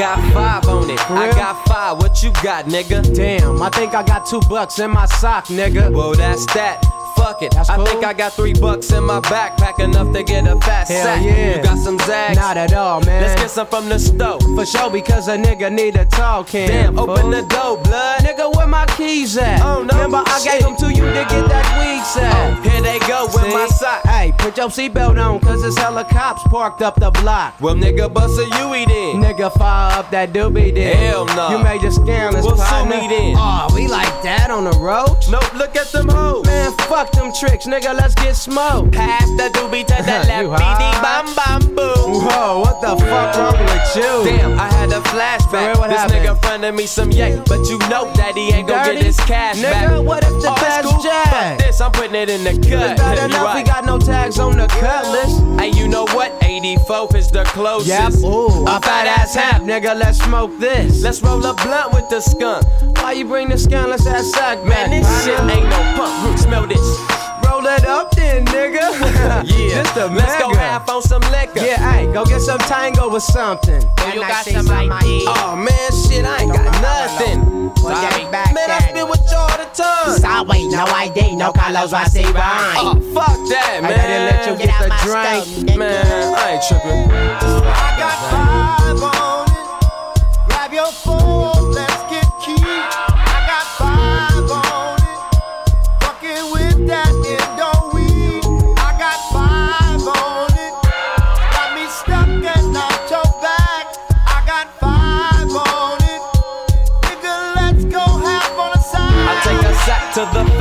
Got 0.00 0.32
five 0.32 0.66
on 0.66 0.88
it. 0.88 1.10
I 1.10 1.30
got 1.32 1.66
five. 1.68 1.98
What 1.98 2.22
you 2.22 2.32
got, 2.42 2.64
nigga? 2.64 3.14
Damn, 3.14 3.60
I 3.60 3.68
think 3.68 3.94
I 3.94 4.02
got 4.02 4.24
two 4.26 4.40
bucks 4.48 4.78
in 4.78 4.90
my 4.90 5.04
sock, 5.04 5.46
nigga. 5.48 5.92
Well, 5.92 6.14
that's 6.14 6.46
that. 6.54 6.82
Fuck 7.16 7.42
it. 7.42 7.54
I 7.54 7.84
think 7.84 8.02
I 8.02 8.14
got 8.14 8.32
three 8.32 8.54
bucks 8.54 8.90
in 8.92 9.04
my 9.04 9.20
backpack, 9.20 9.78
enough 9.78 10.10
to 10.14 10.22
get 10.22 10.46
a 10.46 10.58
fat 10.60 10.88
Hell 10.88 11.04
sack. 11.04 11.22
yeah. 11.22 11.56
You 11.58 11.62
got 11.62 11.76
some 11.76 11.98
zags? 11.98 12.38
Not 12.38 12.56
at 12.56 12.72
all, 12.72 13.02
man. 13.02 13.22
Let's 13.22 13.38
get 13.42 13.50
some 13.50 13.66
from 13.66 13.90
the 13.90 13.98
stove. 13.98 14.40
For 14.56 14.64
sure, 14.64 14.90
because 14.90 15.28
a 15.28 15.36
nigga 15.36 15.70
need 15.70 15.96
a 15.96 16.06
tall 16.06 16.44
can. 16.44 16.68
Damn, 16.68 16.98
open 16.98 17.30
the 17.30 17.42
door, 17.42 17.76
blood. 17.82 18.22
Nigga, 18.22 18.56
where 18.56 18.66
my 18.66 18.86
keys 18.96 19.36
at? 19.36 19.60
Oh, 19.60 19.82
no 19.82 19.92
Remember, 19.96 20.22
I 20.24 20.40
shit. 20.40 20.52
gave 20.52 20.62
them 20.62 20.76
to 20.78 20.86
you 20.88 21.04
to 21.04 21.26
get 21.28 21.46
that 21.52 21.66
weed 21.78 22.02
set. 22.06 22.32
Oh, 22.32 22.70
here 22.70 22.80
they 22.80 22.98
go 23.00 23.26
with 23.26 23.52
my 23.52 23.66
sock. 23.66 24.02
Hey, 24.06 24.32
put 24.38 24.56
your 24.56 24.68
seatbelt 24.70 25.22
on, 25.22 25.40
cause 25.40 25.62
it's 25.62 25.76
hella 25.76 26.04
cops 26.04 26.42
parked 26.44 26.80
up 26.80 26.94
the 26.98 27.10
block. 27.10 27.60
Well, 27.60 27.74
nigga, 27.74 28.10
bust 28.10 28.38
a 28.40 28.48
then. 28.48 28.99
Nigga, 29.16 29.52
fire 29.58 29.98
up 29.98 30.10
that 30.10 30.32
doobie 30.32 30.74
then. 30.74 30.96
Hell 30.96 31.26
no. 31.26 31.50
You 31.50 31.64
made 31.64 31.80
the 31.82 31.90
scandalous 31.90 32.44
Well, 32.46 32.56
partner. 32.56 32.96
me 32.96 33.08
then. 33.08 33.34
Oh, 33.38 33.68
we 33.74 33.88
like 33.88 34.22
that 34.22 34.50
on 34.50 34.64
the 34.64 34.72
road? 34.78 35.16
Nope, 35.30 35.54
look 35.54 35.76
at 35.76 35.86
them 35.92 36.08
hoes. 36.08 36.46
Man, 36.46 36.72
fuck 36.88 37.10
them 37.12 37.32
tricks, 37.32 37.66
nigga, 37.66 37.94
let's 37.94 38.14
get 38.14 38.36
smoked. 38.36 38.92
Pass 38.92 39.24
the 39.36 39.48
doobie 39.54 39.86
to 39.86 39.94
the 40.02 40.02
left, 40.28 40.62
BD 40.62 41.02
bam 41.02 41.26
bam 41.34 41.74
boom. 41.74 42.24
Whoa, 42.24 42.60
what 42.60 42.80
the 42.80 42.96
fuck 43.04 43.36
wrong 43.36 43.58
with 43.64 43.96
you? 43.96 44.24
Damn, 44.24 44.58
I 44.58 44.68
had 44.72 44.90
a 44.90 45.00
flashback. 45.10 45.78
what 45.78 45.90
this 45.90 45.98
happened? 46.00 46.26
nigga 46.26 46.40
fronted 46.42 46.74
me 46.74 46.86
some 46.86 47.10
yank, 47.10 47.44
but 47.46 47.60
you 47.68 47.78
know 47.88 48.10
that 48.14 48.32
he 48.36 48.50
ain't 48.52 48.68
gonna 48.68 48.94
get 48.94 49.04
his 49.04 49.16
cash 49.20 49.60
back. 49.62 49.88
Nigga, 49.88 50.04
what 50.04 50.22
if 50.24 50.30
the 50.42 50.52
best 50.60 50.88
cool? 50.88 51.02
jack? 51.02 51.58
Fuck 51.58 51.58
this, 51.66 51.80
I'm 51.80 51.92
putting 51.92 52.14
it 52.14 52.28
in 52.30 52.44
the 52.44 52.52
cut. 52.68 52.98
It's 52.98 53.20
You 53.20 53.26
enough 53.26 53.54
we 53.54 53.62
got 53.62 53.84
no 53.84 53.98
tags 53.98 54.38
on 54.38 54.56
the 54.56 54.66
cut 54.66 55.06
list. 55.12 55.40
Hey, 55.60 55.68
you 55.78 55.88
know 55.88 56.04
what? 56.08 56.38
84th 56.40 57.14
is 57.14 57.30
the 57.30 57.44
closest. 57.44 57.88
Yep, 57.88 58.12
ooh, 58.30 58.64
a 58.64 58.80
fat 59.00 59.20
ass 59.20 59.34
hemp. 59.34 59.64
nigga, 59.64 59.98
let's 59.98 60.18
smoke 60.22 60.58
this. 60.58 61.02
Let's 61.02 61.22
roll 61.22 61.44
a 61.44 61.54
blunt 61.54 61.92
with 61.92 62.08
the 62.08 62.20
skunk. 62.20 62.64
Why 62.98 63.12
you 63.12 63.24
bring 63.24 63.48
the 63.48 63.58
scandalous 63.58 64.06
ass 64.06 64.30
sack 64.32 64.58
back? 64.64 64.90
Man, 64.90 65.02
this 65.02 65.24
shit 65.24 65.40
ain't 65.40 65.68
no 65.68 65.94
pump. 65.96 66.26
Root, 66.26 66.38
smell 66.38 66.66
this. 66.66 67.29
Roll 67.60 67.68
it 67.68 67.84
up 67.84 68.10
then, 68.12 68.46
nigga. 68.46 68.80
Yeah, 69.44 69.82
Just 69.82 69.96
a 69.96 70.06
let's 70.06 70.38
go 70.40 70.48
mega. 70.48 70.60
half 70.60 70.88
on 70.88 71.02
some 71.02 71.20
liquor. 71.30 71.60
Yeah, 71.60 71.92
hey, 71.92 72.10
go 72.12 72.24
get 72.24 72.40
some 72.40 72.58
tango 72.60 73.10
or 73.10 73.20
something. 73.20 73.82
you 74.14 74.20
got 74.20 74.46
some 74.46 74.66
ID? 74.70 75.24
Oh 75.28 75.56
man, 75.56 75.90
shit, 75.92 76.24
I 76.24 76.42
ain't 76.42 76.52
got 76.52 76.64
nothing. 76.80 77.68
Well, 77.84 78.00
get 78.00 78.12
Sorry. 78.12 78.30
back 78.32 78.54
man, 78.54 78.70
I 78.70 78.78
then. 78.80 78.88
spit 78.90 79.08
with 79.08 79.22
y'all 79.30 79.48
the 79.48 79.68
time. 79.74 80.16
Sorry, 80.18 80.62
Just 80.62 80.72
no 80.72 80.84
ID, 80.84 81.36
no 81.36 81.52
Carlos 81.52 81.92
Rossi 81.92 82.22
rhyme. 82.24 82.80
Oh, 82.80 82.94
fuck 83.12 83.36
that, 83.50 83.80
man. 83.82 83.92
I 83.92 83.96
didn't 84.08 84.26
let 84.30 84.40
you 84.48 84.56
get, 84.56 84.70
out 84.74 84.82
the 84.82 84.88
my 84.88 85.44
drink. 85.60 85.78
Man, 85.78 86.34
I 86.34 86.50
ain't 86.52 86.64
tripping. 86.64 87.10
I 87.12 87.96
got 88.00 88.16
five 88.32 89.02
on 89.04 89.44
it. 89.48 90.48
Grab 90.48 90.72
your 90.72 90.92
phone, 90.92 91.59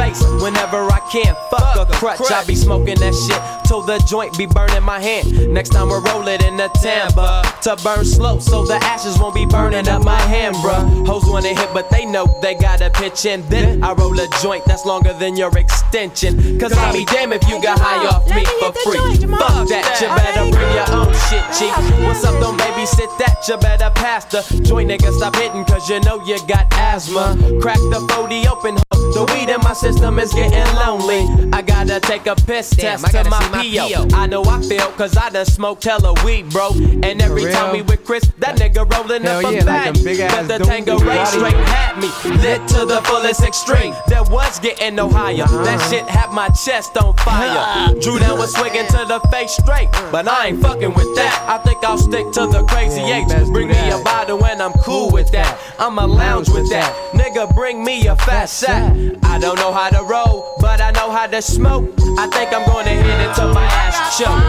face 0.10 0.29
whenever 0.42 0.78
I 0.78 1.00
can. 1.12 1.36
Fuck 1.52 1.76
a 1.78 1.86
crutch, 1.94 2.32
I 2.32 2.44
be 2.46 2.56
smoking 2.56 3.00
that 3.00 3.14
shit 3.14 3.60
till 3.70 3.82
the 3.84 4.00
joint 4.10 4.36
be 4.36 4.48
burning 4.48 4.84
my 4.84 5.00
hand. 5.00 5.54
Next 5.54 5.70
time 5.70 5.90
we 5.90 5.98
roll 6.10 6.28
it 6.28 6.44
in 6.44 6.58
the 6.58 6.70
timber 6.82 7.44
to 7.62 7.78
burn 7.84 8.04
slow, 8.04 8.40
so 8.40 8.66
the 8.66 8.76
ashes 8.76 9.20
won't 9.20 9.36
be 9.36 9.46
burning 9.46 9.88
up 9.88 10.04
my 10.04 10.20
hand, 10.20 10.56
bruh. 10.56 11.06
Hoes 11.06 11.26
wanna 11.30 11.50
hit, 11.50 11.70
but 11.72 11.88
they 11.92 12.04
know 12.06 12.26
they 12.42 12.56
gotta 12.56 12.90
pitch 12.90 13.26
in. 13.26 13.48
Then 13.50 13.84
I 13.84 13.94
roll 13.94 14.20
a 14.20 14.28
joint 14.42 14.66
that's 14.66 14.86
longer 14.86 15.14
than 15.14 15.38
your 15.38 15.56
extension. 15.56 16.60
Cause 16.60 16.74
I'll 16.74 16.94
be 16.94 17.06
damn 17.06 17.32
if 17.32 17.48
you 17.48 17.62
got 17.62 17.80
high 17.80 18.08
off 18.08 18.28
me 18.28 18.44
for 18.60 18.74
free. 18.82 18.98
Fuck 19.38 19.70
that, 19.70 20.02
you 20.02 20.08
better 20.18 20.50
bring 20.50 20.72
your 20.74 20.90
own 20.98 21.14
shit, 21.30 21.46
chief. 21.54 21.74
What's 22.06 22.24
up, 22.24 22.40
don't 22.42 22.58
babysit 22.60 23.12
that, 23.20 23.46
you 23.48 23.58
better 23.58 23.92
pass 23.94 24.26
the 24.26 24.42
joint, 24.64 24.90
nigga. 24.90 25.12
Stop 25.14 25.36
hitting, 25.36 25.64
cause 25.66 25.88
you 25.88 26.00
know 26.02 26.24
you 26.26 26.40
got 26.48 26.66
asthma. 26.74 27.38
Crack 27.62 27.78
the 27.94 28.02
40 28.16 28.48
open, 28.48 28.76
the 29.14 29.30
weed 29.34 29.54
in 29.54 29.62
my 29.62 29.74
system 29.74 30.18
is 30.18 30.29
getting 30.34 30.76
lonely. 30.76 31.26
I 31.52 31.62
gotta 31.62 32.00
take 32.00 32.28
a 32.28 32.36
piss 32.36 32.72
Damn, 32.72 33.00
test 33.00 33.12
to 33.12 33.24
my 33.30 33.40
my 33.50 33.64
PO. 33.64 34.08
PO. 34.10 34.16
I 34.16 34.28
know 34.28 34.44
I 34.44 34.62
feel, 34.62 34.88
cause 34.92 35.18
I 35.18 35.30
done 35.30 35.46
smoked 35.46 35.84
hella 35.84 36.14
weed, 36.24 36.50
bro. 36.50 36.72
And 37.04 37.22
every 37.22 37.52
time 37.52 37.74
we 37.74 37.82
with 37.82 38.04
Chris, 38.06 38.24
that 38.40 38.58
nigga 38.58 38.90
rolling 38.94 39.24
Hell 39.24 39.46
up 39.46 39.54
yeah, 39.54 39.60
a 39.60 39.66
like 39.66 39.66
bag. 39.66 39.96
them 39.96 40.04
big 40.04 40.20
ass 40.20 40.48
but 40.48 40.58
the 40.60 40.66
Tango 40.66 40.96
with 40.96 41.04
Ray 41.04 41.26
straight 41.26 41.54
had 41.54 41.98
me 42.00 42.10
lit 42.42 42.68
to 42.70 42.86
the 42.86 43.02
fullest 43.04 43.44
extreme. 43.44 43.94
That 44.08 44.30
was 44.30 44.60
getting 44.60 44.96
no 44.96 45.10
higher. 45.10 45.44
Uh-huh. 45.44 45.64
That 45.64 45.80
shit 45.90 46.08
had 46.08 46.32
my 46.32 46.50
chest 46.50 46.98
on 46.98 47.16
fire. 47.18 47.94
Dru 48.02 48.20
Down 48.20 48.38
was 48.38 48.54
swinging 48.56 48.88
to 48.88 49.06
the 49.08 49.20
face 49.32 49.52
straight, 49.52 49.90
but 50.12 50.28
I 50.28 50.48
ain't 50.48 50.62
fucking 50.62 50.94
with 50.94 51.16
that. 51.16 51.46
I 51.48 51.58
think 51.64 51.84
I'll 51.84 51.98
stick 51.98 52.26
to 52.34 52.48
the 52.48 52.64
crazy 52.68 53.02
Yeah, 53.02 53.20
you 53.20 53.34
H. 53.34 53.48
Bring 53.52 53.68
me 53.70 53.90
a 53.92 54.00
bottle 54.04 54.44
and 54.46 54.62
I'm 54.62 54.74
cool 54.74 55.12
with 55.12 55.32
that. 55.32 55.58
I'ma 55.80 56.06
lounge 56.06 56.50
with 56.50 56.70
that. 56.70 56.94
Nigga, 57.14 57.54
bring 57.56 57.84
me 57.84 58.08
a 58.08 58.16
fat 58.16 58.46
sack. 58.46 58.94
I 59.24 59.40
don't 59.40 59.56
know 59.58 59.72
how 59.72 59.90
to 59.90 60.04
roll, 60.04 60.19
but 60.60 60.82
I 60.82 60.92
know 60.92 61.12
how 61.12 61.28
to 61.28 61.42
smoke. 61.42 61.90
I 62.18 62.28
think 62.28 62.52
I'm 62.54 62.66
gonna 62.66 62.90
hit 62.90 63.06
it 63.06 63.34
till 63.36 63.54
my 63.54 63.64
ass 63.66 64.18
choke. 64.18 64.44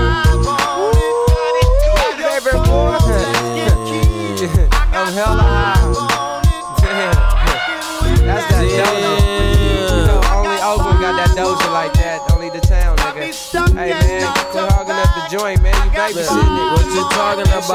Baby 2.19 2.51
boy. 2.67 2.99
I'm 4.93 5.13
hella 5.13 5.43
high. 5.43 5.93
Damn. 6.81 7.15
That's 8.27 8.47
that 8.51 8.65
doja. 8.65 9.21
You 9.91 10.01
know, 10.07 10.21
only 10.35 10.59
Oakland 10.63 11.01
got 11.01 11.15
that 11.17 11.31
doja 11.37 11.69
like 11.73 11.93
that. 11.95 12.21
Only 12.33 12.51
the 12.51 12.61
town, 12.61 12.97
nigga. 12.99 13.33
Hey 13.75 13.91
man, 13.91 14.33
quit 14.51 14.65
hogging 14.73 14.97
up 14.97 15.15
the 15.15 15.23
joint, 15.37 15.63
man. 15.63 15.75
You 15.85 15.91
babysitting 15.93 16.59
it. 16.59 16.73
What 16.75 16.87
you 16.95 17.03
talking 17.11 17.49
about? 17.49 17.71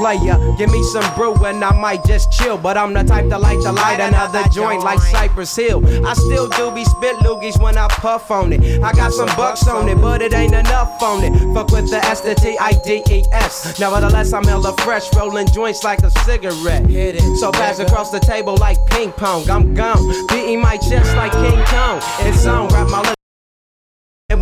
Player. 0.00 0.36
Give 0.56 0.70
me 0.72 0.82
some 0.92 1.04
brew 1.14 1.34
and 1.44 1.62
I 1.62 1.72
might 1.78 2.02
just 2.04 2.32
chill. 2.32 2.56
But 2.56 2.76
I'm 2.76 2.92
the 2.94 3.04
type 3.04 3.28
to 3.28 3.38
like 3.38 3.60
to 3.60 3.72
light 3.72 4.00
another 4.00 4.42
joint 4.48 4.82
like 4.82 4.98
Cypress 4.98 5.54
Hill. 5.54 5.80
I 6.06 6.14
still 6.14 6.48
do 6.48 6.72
be 6.72 6.84
spit 6.84 7.16
loogies 7.16 7.62
when 7.62 7.76
I 7.76 7.86
puff 7.88 8.30
on 8.30 8.52
it. 8.52 8.82
I 8.82 8.92
got 8.92 9.12
some 9.12 9.28
bucks 9.36 9.68
on 9.68 9.88
it, 9.88 10.00
but 10.00 10.22
it 10.22 10.32
ain't 10.32 10.54
enough 10.54 11.02
on 11.02 11.22
it. 11.22 11.32
Fuck 11.54 11.70
with 11.70 11.90
the 11.90 11.98
S, 11.98 12.22
the 12.22 12.34
T, 12.34 12.56
I, 12.58 12.72
D, 12.84 13.02
E, 13.10 13.22
S. 13.32 13.78
Nevertheless, 13.78 14.32
I'm 14.32 14.44
hella 14.44 14.74
fresh, 14.78 15.14
rolling 15.14 15.48
joints 15.48 15.84
like 15.84 16.00
a 16.00 16.10
cigarette. 16.10 16.88
So 17.38 17.52
pass 17.52 17.78
across 17.78 18.10
the 18.10 18.20
table 18.20 18.56
like 18.56 18.78
ping 18.86 19.12
pong. 19.12 19.48
I'm 19.50 19.74
gone, 19.74 20.26
beating 20.28 20.60
my 20.60 20.78
chest 20.78 21.14
like 21.16 21.32
King 21.32 21.62
Kong. 21.66 22.00
It's 22.20 22.46
on, 22.46 22.68
wrap 22.68 22.88
my 22.88 23.19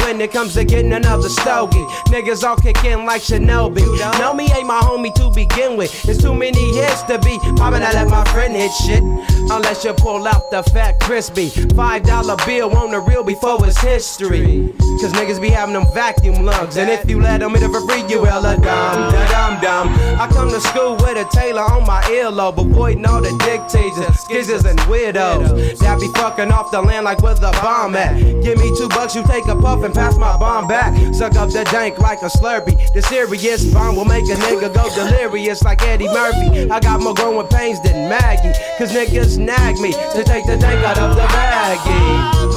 when 0.09 0.21
it 0.23 0.33
comes 0.33 0.55
to 0.55 0.64
getting 0.64 0.92
another 0.94 1.29
stogie, 1.29 1.85
niggas 2.09 2.42
all 2.42 2.57
kick 2.57 2.83
in 2.85 3.05
like 3.05 3.21
Shinobi. 3.21 3.85
Know 4.18 4.33
me 4.33 4.51
ain't 4.57 4.66
my 4.66 4.81
homie 4.81 5.12
to 5.14 5.31
begin 5.35 5.77
with. 5.77 5.92
It's 6.09 6.23
too 6.23 6.35
many 6.35 6.75
hits 6.75 7.03
to 7.03 7.18
be 7.18 7.38
popping. 7.57 7.83
I 7.83 7.92
let 7.92 8.09
my 8.09 8.25
friend 8.33 8.57
hit 8.57 8.73
shit. 8.73 9.03
Unless 9.51 9.85
you 9.85 9.92
pull 9.92 10.27
out 10.27 10.51
the 10.51 10.62
fat 10.62 10.99
crispy. 11.01 11.51
Five 11.77 12.05
dollar 12.05 12.37
bill 12.47 12.75
on 12.75 12.90
the 12.90 13.01
real 13.01 13.23
before 13.23 13.59
it's 13.66 13.79
history. 13.81 14.73
Cause 15.01 15.12
niggas 15.12 15.40
be 15.40 15.51
having 15.51 15.75
them 15.75 15.87
vacuum 15.92 16.44
lungs. 16.44 16.77
And 16.77 16.90
if 16.90 17.09
you 17.09 17.21
let 17.21 17.40
them 17.40 17.53
hit 17.53 17.62
it 17.62 17.71
for 17.71 17.87
free, 17.87 18.03
you 18.09 18.25
hella 18.25 18.57
dumb, 18.57 19.12
da 19.12 19.29
dum 19.31 19.61
dum. 19.61 19.88
I 20.18 20.27
come 20.33 20.49
to 20.51 20.61
school 20.61 20.97
with 20.97 21.16
a 21.16 21.29
tailor 21.31 21.62
on 21.62 21.87
my 21.87 22.03
earlobe, 22.05 22.59
avoiding 22.59 23.07
all 23.07 23.21
the 23.21 23.31
dictators, 23.44 24.16
skizzers, 24.25 24.64
and 24.68 24.79
weirdos. 24.81 25.79
That 25.79 26.01
be 26.01 26.09
fucking 26.18 26.51
off 26.51 26.71
the 26.71 26.81
land 26.83 27.05
like 27.05 27.23
where 27.23 27.35
the 27.35 27.53
bomb 27.62 27.94
at. 27.94 28.18
Give 28.42 28.59
me 28.59 28.73
two 28.77 28.88
bucks, 28.88 29.14
you 29.14 29.23
take 29.27 29.47
a 29.47 29.55
puff 29.55 29.85
and 29.85 29.94
pass 29.99 30.17
my 30.17 30.37
bomb 30.37 30.69
back. 30.69 30.95
Suck 31.13 31.35
up 31.35 31.51
the 31.51 31.65
dank 31.65 31.99
like 31.99 32.23
a 32.23 32.31
slurpee. 32.31 32.77
The 32.93 33.03
serious 33.03 33.65
bomb 33.73 33.97
will 33.97 34.05
make 34.05 34.25
a 34.25 34.37
nigga 34.47 34.73
go 34.73 34.89
delirious 34.95 35.63
like 35.63 35.83
Eddie 35.83 36.09
Murphy. 36.09 36.71
I 36.71 36.79
got 36.81 37.01
more 37.01 37.15
growing 37.15 37.49
pains 37.49 37.81
than 37.83 38.09
Maggie. 38.09 38.53
Cause 38.79 38.93
niggas 38.93 39.39
nag 39.39 39.79
me 39.79 39.93
to 39.93 40.23
take 40.25 40.47
the 40.47 40.57
dank 40.57 40.85
out 40.87 40.99
of 40.99 41.17
the 41.17 41.27
baggie. 41.35 42.49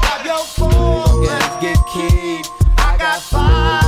Grab 0.00 0.26
your 0.26 0.44
phone, 0.44 1.24
let's 1.24 1.56
get 1.64 1.78
keyed. 1.92 2.46
I 2.78 2.96
got 2.98 3.22
five 3.22 3.85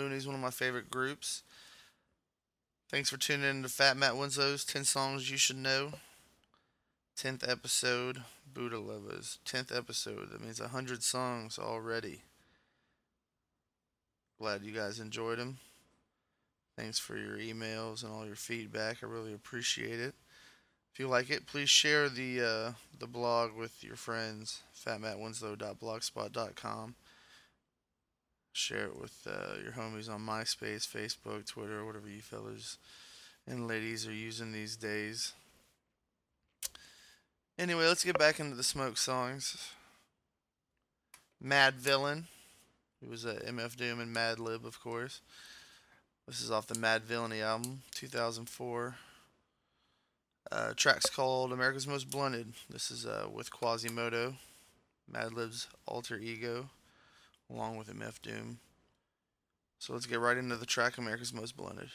Luniz 0.00 0.26
one 0.26 0.34
of 0.34 0.40
my 0.40 0.50
favorite 0.50 0.90
groups. 0.90 1.42
Thanks 2.90 3.10
for 3.10 3.18
tuning 3.18 3.48
in 3.48 3.62
to 3.62 3.68
Fat 3.68 3.96
Matt 3.96 4.14
Winslow's 4.14 4.64
10 4.64 4.84
Songs 4.84 5.30
You 5.30 5.36
Should 5.36 5.58
Know. 5.58 5.92
10th 7.16 7.48
episode, 7.48 8.22
Buddah 8.52 8.82
Lovaz. 8.82 9.38
10th 9.46 9.76
episode. 9.76 10.32
That 10.32 10.42
means 10.42 10.60
100 10.60 11.02
songs 11.02 11.58
already. 11.58 12.22
Glad 14.38 14.62
you 14.62 14.72
guys 14.72 14.98
enjoyed 14.98 15.38
them. 15.38 15.58
Thanks 16.76 16.98
for 16.98 17.18
your 17.18 17.36
emails 17.36 18.02
and 18.02 18.12
all 18.12 18.24
your 18.24 18.36
feedback. 18.36 18.98
I 19.02 19.06
really 19.06 19.34
appreciate 19.34 20.00
it. 20.00 20.14
If 20.92 20.98
you 20.98 21.08
like 21.08 21.30
it, 21.30 21.46
please 21.46 21.68
share 21.68 22.08
the 22.08 22.40
uh, 22.40 22.72
the 22.98 23.06
blog 23.06 23.54
with 23.54 23.84
your 23.84 23.96
friends. 23.96 24.62
FatMattWinslow.blogspot.com. 24.84 26.94
Share 28.52 28.86
it 28.86 29.00
with 29.00 29.26
uh, 29.26 29.60
your 29.62 29.72
homies 29.72 30.10
on 30.10 30.20
MySpace, 30.20 30.86
Facebook, 30.86 31.46
Twitter, 31.46 31.84
whatever 31.84 32.08
you 32.08 32.20
fellas 32.20 32.78
and 33.46 33.66
ladies 33.66 34.06
are 34.06 34.12
using 34.12 34.52
these 34.52 34.76
days. 34.76 35.32
Anyway, 37.58 37.86
let's 37.86 38.04
get 38.04 38.18
back 38.18 38.40
into 38.40 38.56
the 38.56 38.62
smoke 38.62 38.96
songs. 38.96 39.70
Madvillain. 41.42 42.24
It 43.02 43.08
was 43.08 43.24
uh, 43.24 43.40
MF 43.46 43.76
Doom 43.76 44.00
and 44.00 44.14
Madlib, 44.14 44.64
of 44.64 44.80
course. 44.80 45.20
This 46.26 46.42
is 46.42 46.50
off 46.50 46.66
the 46.66 46.74
Madvillainy 46.74 47.42
album, 47.42 47.82
2004. 47.94 48.96
Uh, 50.52 50.72
track's 50.76 51.08
called 51.08 51.52
America's 51.52 51.86
Most 51.86 52.10
Blunted. 52.10 52.52
This 52.68 52.90
is 52.90 53.06
uh, 53.06 53.26
with 53.32 53.50
Quasimoto, 53.50 54.34
Mad 55.10 55.32
Lib's 55.32 55.68
alter 55.86 56.18
ego, 56.18 56.68
along 57.52 57.76
with 57.76 57.88
MF 57.88 58.22
Doom. 58.22 58.58
So 59.78 59.92
let's 59.92 60.06
get 60.06 60.20
right 60.20 60.36
into 60.36 60.56
the 60.56 60.66
track 60.66 60.98
America's 60.98 61.32
Most 61.32 61.56
Blunted. 61.56 61.90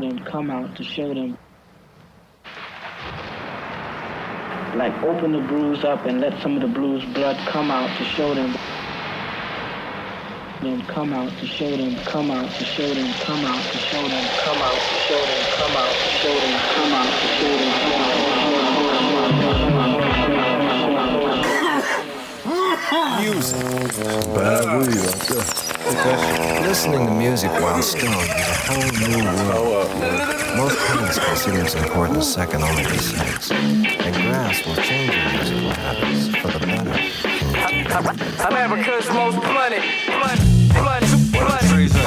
them 0.00 0.18
come 0.24 0.50
out 0.50 0.74
to 0.76 0.82
show 0.82 1.12
them 1.12 1.36
like 4.76 4.94
open 5.02 5.32
the 5.32 5.40
bruise 5.40 5.84
up 5.84 6.06
and 6.06 6.20
let 6.20 6.40
some 6.40 6.56
of 6.56 6.62
the 6.62 6.68
blues 6.68 7.04
blood 7.12 7.36
come 7.48 7.70
out 7.70 7.94
to 7.98 8.04
show 8.04 8.34
them 8.34 8.56
Then 10.62 10.80
come 10.86 11.12
out 11.12 11.30
to 11.38 11.46
show 11.46 11.76
them 11.76 11.96
come 12.04 12.30
out 12.30 12.50
to 12.50 12.64
show 12.64 12.94
them 12.94 13.12
come 13.20 13.44
out 13.44 13.62
to 13.72 13.78
show 13.78 14.08
them 14.08 14.24
come 14.40 14.62
out 14.62 14.74
to 14.74 14.98
show 14.98 15.18
them 15.18 15.44
come 15.58 15.74
out 15.74 15.74
to 15.74 15.74
show 15.74 15.74
them 15.74 15.74
come 15.74 15.76
out 15.76 15.92
to 15.92 16.10
show 16.20 16.34
them 16.40 16.60
come 16.74 16.92
out 16.94 17.10
to 17.10 17.26
show 17.36 18.32
them 18.32 18.39
Music. 22.90 23.62
Bad 24.34 24.66
weed 24.76 24.98
out 24.98 25.14
there. 25.30 25.46
Because 25.78 26.22
listening 26.66 27.06
to 27.06 27.12
music 27.12 27.52
while 27.52 27.80
stoned 27.82 28.12
is 28.12 28.26
a 28.26 28.54
whole 28.66 28.90
new 28.98 29.22
world. 29.46 29.88
Most 30.56 30.76
parents 30.88 31.18
consider 31.24 31.60
its 31.60 31.74
importance 31.76 32.26
second 32.34 32.64
only 32.64 32.82
to 32.82 32.98
sex. 32.98 33.52
And 33.52 34.14
grass 34.16 34.66
will 34.66 34.74
change 34.74 35.14
your 35.14 35.30
musical 35.30 35.70
habits 35.70 36.36
for 36.38 36.48
the 36.48 36.66
better. 36.66 36.98
America's 38.48 39.08
most 39.10 39.36
blunted, 39.36 39.84
blunt, 40.06 40.40
blunt, 40.74 41.06
blunt, 41.30 41.99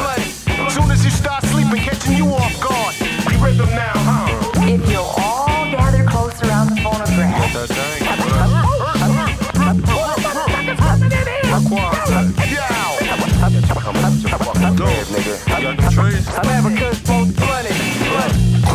I've 15.48 16.48
ever 16.48 16.76
cussed 16.78 17.06
both 17.06 17.36
20 17.36 17.73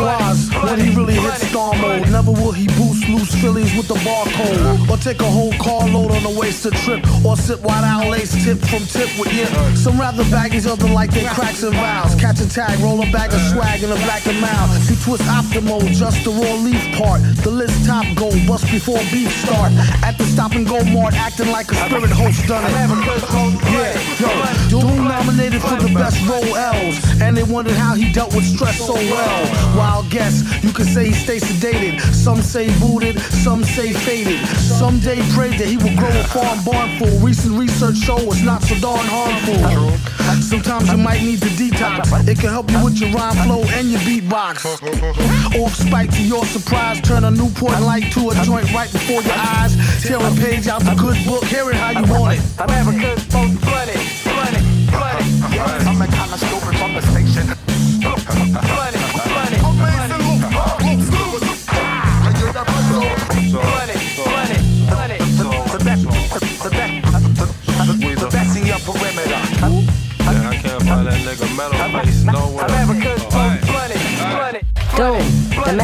wise 0.08 0.48
when 0.64 0.80
he 0.80 0.88
really 0.94 1.14
hits 1.14 1.46
star 1.48 1.74
mode. 1.76 2.08
Never 2.10 2.32
will 2.32 2.52
he 2.52 2.66
boost 2.78 3.08
loose 3.08 3.34
Phillies 3.40 3.72
with 3.76 3.88
the 3.88 3.98
barcode. 4.06 4.88
Or 4.90 4.96
take 4.96 5.20
a 5.20 5.30
whole 5.30 5.52
carload 5.60 6.10
on 6.12 6.24
a 6.24 6.34
wasted 6.38 6.74
trip. 6.84 7.02
Or 7.24 7.36
sit 7.36 7.60
wide 7.60 7.84
out 7.84 8.08
lace 8.08 8.32
tip 8.44 8.58
from 8.70 8.84
tip 8.86 9.10
with 9.20 9.32
you. 9.32 9.46
Some 9.76 9.98
rather 9.98 10.24
baggies, 10.24 10.66
other 10.66 10.88
like 10.88 11.10
they 11.10 11.24
cracks 11.24 11.62
and 11.62 11.74
vials. 11.74 12.14
Catch 12.14 12.40
a 12.40 12.48
tag, 12.48 12.78
roll 12.80 13.00
a 13.02 13.10
bag 13.12 13.32
of 13.32 13.40
swag 13.52 13.82
in 13.82 13.90
a 13.90 14.00
black 14.06 14.26
and 14.26 14.40
mouth. 14.40 14.70
You 14.88 14.96
twist 15.04 15.24
optimal, 15.24 15.80
just 15.92 16.24
the 16.24 16.30
raw 16.30 16.54
leaf 16.66 16.82
part. 16.96 17.20
The 17.44 17.50
list 17.50 17.86
top 17.86 18.06
go, 18.16 18.30
bust 18.46 18.66
before 18.70 19.00
beef 19.12 19.32
start. 19.44 19.72
At 20.02 20.16
the 20.18 20.24
stop 20.24 20.52
and 20.52 20.66
go 20.66 20.82
mart, 20.84 21.14
acting 21.14 21.50
like 21.50 21.70
a 21.70 21.76
spirit 21.86 22.10
host 22.10 22.46
done 22.46 22.64
it. 22.64 22.72
Yeah, 22.72 23.94
yo, 24.22 24.30
Doom 24.68 25.08
nominated 25.08 25.60
for 25.62 25.76
the 25.76 25.92
best 25.94 26.18
role 26.28 26.56
L's. 26.56 26.96
And 27.20 27.36
they 27.36 27.42
wondered 27.42 27.76
how 27.76 27.94
he 27.94 28.12
dealt 28.12 28.34
with 28.34 28.44
stress 28.44 28.78
so 28.78 28.94
well. 28.94 29.46
While 29.76 29.97
Wild 29.98 30.12
guess, 30.12 30.62
you 30.62 30.70
could 30.70 30.86
say 30.86 31.08
he 31.08 31.12
stays 31.12 31.42
sedated. 31.42 32.00
Some 32.14 32.40
say 32.40 32.70
booted, 32.78 33.18
some 33.18 33.64
say 33.64 33.92
faded. 33.92 34.38
Some 34.56 35.00
day 35.00 35.18
prayed 35.34 35.58
that 35.58 35.66
he 35.66 35.76
will 35.76 35.96
grow 35.98 36.08
a 36.08 36.22
farm 36.30 36.62
barn 36.62 36.88
full. 36.98 37.18
Recent 37.18 37.58
research 37.58 37.96
show 37.96 38.18
it's 38.30 38.42
not 38.42 38.62
so 38.62 38.78
darn 38.78 39.02
harmful. 39.02 39.58
Sometimes 40.40 40.92
you 40.92 40.98
might 40.98 41.22
need 41.22 41.42
to 41.42 41.48
detox. 41.58 42.28
It 42.28 42.38
can 42.38 42.50
help 42.50 42.70
you 42.70 42.84
with 42.84 43.00
your 43.00 43.10
rhyme 43.10 43.34
flow 43.42 43.64
and 43.74 43.90
your 43.90 43.98
beatbox. 44.06 44.62
Off 45.58 45.74
spike 45.74 46.12
to 46.12 46.22
your 46.22 46.44
surprise, 46.46 47.00
turn 47.00 47.24
a 47.24 47.30
Newport 47.32 47.80
light 47.80 48.12
to 48.12 48.30
a 48.30 48.34
joint 48.44 48.72
right 48.72 48.92
before 48.92 49.22
your 49.22 49.34
eyes. 49.34 49.74
Tear 50.04 50.18
a 50.18 50.30
page 50.38 50.68
out 50.68 50.82
the 50.82 50.94
good 50.94 51.18
book, 51.26 51.42
hear 51.44 51.68
it 51.70 51.76
how 51.76 51.90
you 51.98 52.06
want 52.06 52.38
it. 52.38 52.42
I'm 52.60 52.70
America's 52.70 53.26
most 53.34 53.60
blunted, 53.62 53.98
blunted, 54.22 54.62
blunted. 54.94 55.88
I'm 55.90 56.02
a 56.02 56.06
kind 56.06 56.30
of 56.30 56.38
stupid 56.38 56.78
from 56.78 56.94
the 56.94 57.02
station. 57.02 57.50
Blunted, 57.98 58.97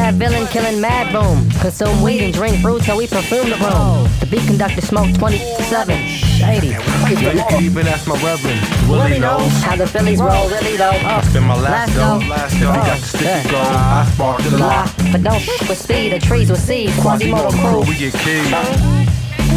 Doom, 0.05 0.19
the 0.19 0.25
mad 0.25 0.31
villain 0.31 0.47
killing 0.47 0.81
mad 0.81 1.11
boom. 1.11 1.49
Consume 1.61 2.01
weed 2.01 2.21
and 2.21 2.33
drink 2.33 2.61
brew 2.61 2.79
till 2.79 2.97
we 2.97 3.07
perfume 3.07 3.49
the 3.49 3.57
room. 3.57 4.07
The 4.19 4.27
beat 4.29 4.45
conductor 4.45 4.81
smoke 4.81 5.13
27. 5.17 6.07
Shady. 6.07 6.67
Yo, 6.67 7.31
you 7.31 7.43
can 7.49 7.63
even 7.63 7.87
ask 7.87 8.07
my 8.07 8.15
reverend. 8.21 8.61
Willie 8.89 9.19
knows 9.19 9.51
how 9.63 9.75
the 9.75 9.87
Phillies 9.87 10.19
roll, 10.19 10.49
really 10.49 10.77
though. 10.77 10.91
Oh, 10.93 11.21
Spin 11.29 11.43
my 11.43 11.55
last 11.55 11.95
Last 11.95 11.95
dough. 11.95 12.19
dough. 12.19 12.29
Last 12.29 12.59
dough. 12.59 12.73
got 12.73 12.99
the 12.99 13.05
sticky 13.05 13.49
gold. 13.49 13.65
I 13.65 14.11
sparked 14.13 14.43
the 14.43 14.57
blah. 14.57 14.67
lot. 14.67 14.93
But 15.11 15.23
don't 15.23 15.41
f- 15.41 15.69
with 15.69 15.77
speed, 15.77 16.13
the 16.13 16.19
trees 16.19 16.49
with 16.49 16.59
seed. 16.59 16.89
Quasimoto 17.01 17.51
crew. 17.51 17.81
We 17.81 17.97
get 17.97 18.13
keyed. 18.13 18.45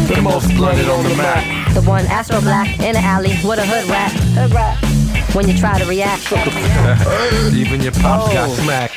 The 0.09 0.21
most 0.21 0.49
blunted 0.55 0.89
on 0.89 1.03
the 1.03 1.15
map. 1.15 1.73
The 1.73 1.81
one 1.81 2.05
Astro 2.07 2.41
Black 2.41 2.79
in 2.79 2.93
the 2.93 2.99
alley 2.99 3.37
with 3.43 3.59
a 3.59 3.65
hood 3.65 3.89
rat. 3.89 4.11
Hood 4.11 4.53
rat. 4.53 4.77
When 5.35 5.47
you 5.47 5.55
try 5.55 5.77
to 5.77 5.85
react, 5.85 6.31
Even 7.53 7.81
your 7.81 7.91
pops 7.91 8.33
got 8.33 8.49
oh. 8.49 8.53
smacked. 8.63 8.88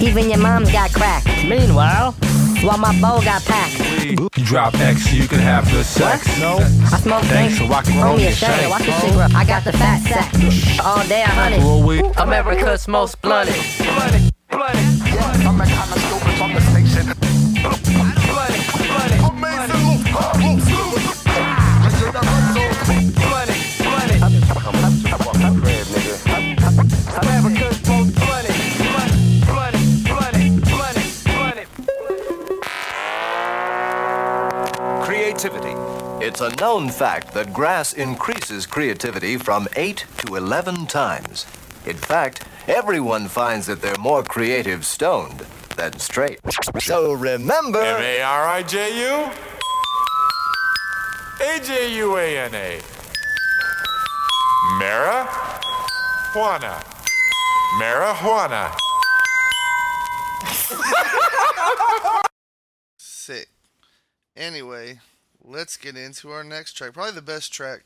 Even 0.00 0.28
your 0.30 0.38
mom's 0.38 0.70
got 0.72 0.92
cracked. 0.92 1.26
Meanwhile, 1.44 2.12
while 2.62 2.78
my 2.78 2.92
bowl 3.00 3.22
got 3.22 3.42
packed. 3.44 3.78
You 4.04 4.28
drop 4.44 4.74
X 4.74 5.08
so 5.08 5.14
you 5.16 5.26
can 5.28 5.38
have 5.38 5.70
good 5.70 5.84
sex. 5.84 6.26
No. 6.40 6.56
I 6.58 6.98
smoke 6.98 7.22
Thanks, 7.24 7.58
so 7.58 7.66
I 7.66 7.82
can 7.82 7.92
Throw 7.94 8.02
roll 8.04 8.20
your 8.20 8.32
shade, 8.32 8.46
shank. 8.58 8.70
watch 8.70 8.82
this 8.82 9.00
shit. 9.00 9.34
I 9.34 9.44
got 9.44 9.64
the 9.64 9.72
fat 9.72 10.00
sack. 10.02 10.84
All 10.84 11.02
day 11.06 11.22
I 11.22 11.26
hunt 11.28 11.58
Well, 11.58 11.82
we- 11.82 12.00
it. 12.00 12.12
America's 12.18 12.88
most 12.88 13.20
blunted. 13.22 13.54
Blunted, 13.54 13.94
blunted, 13.96 14.19
It's 36.42 36.54
a 36.54 36.56
known 36.64 36.88
fact 36.88 37.34
that 37.34 37.52
grass 37.52 37.92
increases 37.92 38.64
creativity 38.64 39.36
from 39.36 39.68
8 39.76 40.06
to 40.24 40.36
11 40.36 40.86
times. 40.86 41.44
In 41.84 41.98
fact, 41.98 42.46
everyone 42.66 43.28
finds 43.28 43.66
that 43.66 43.82
they're 43.82 43.98
more 43.98 44.22
creative 44.22 44.86
stoned 44.86 45.44
than 45.76 45.98
straight. 45.98 46.40
So 46.78 47.12
remember. 47.12 47.82
M 47.82 48.00
A 48.00 48.22
R 48.22 48.48
I 48.48 48.62
J 48.62 49.02
U 49.02 49.30
A 51.46 51.60
J 51.60 51.94
U 51.96 52.16
A 52.16 52.38
N 52.38 52.54
A. 52.54 52.80
Marijuana. 54.80 56.82
Marijuana. 57.78 58.74
Sick. 62.96 63.50
Anyway, 64.34 65.00
let's 65.44 65.76
get 65.76 65.96
into 65.96 66.30
our 66.30 66.44
next 66.44 66.74
track. 66.74 66.92
Probably 66.92 67.12
the 67.12 67.22
best 67.22 67.52
track 67.52 67.84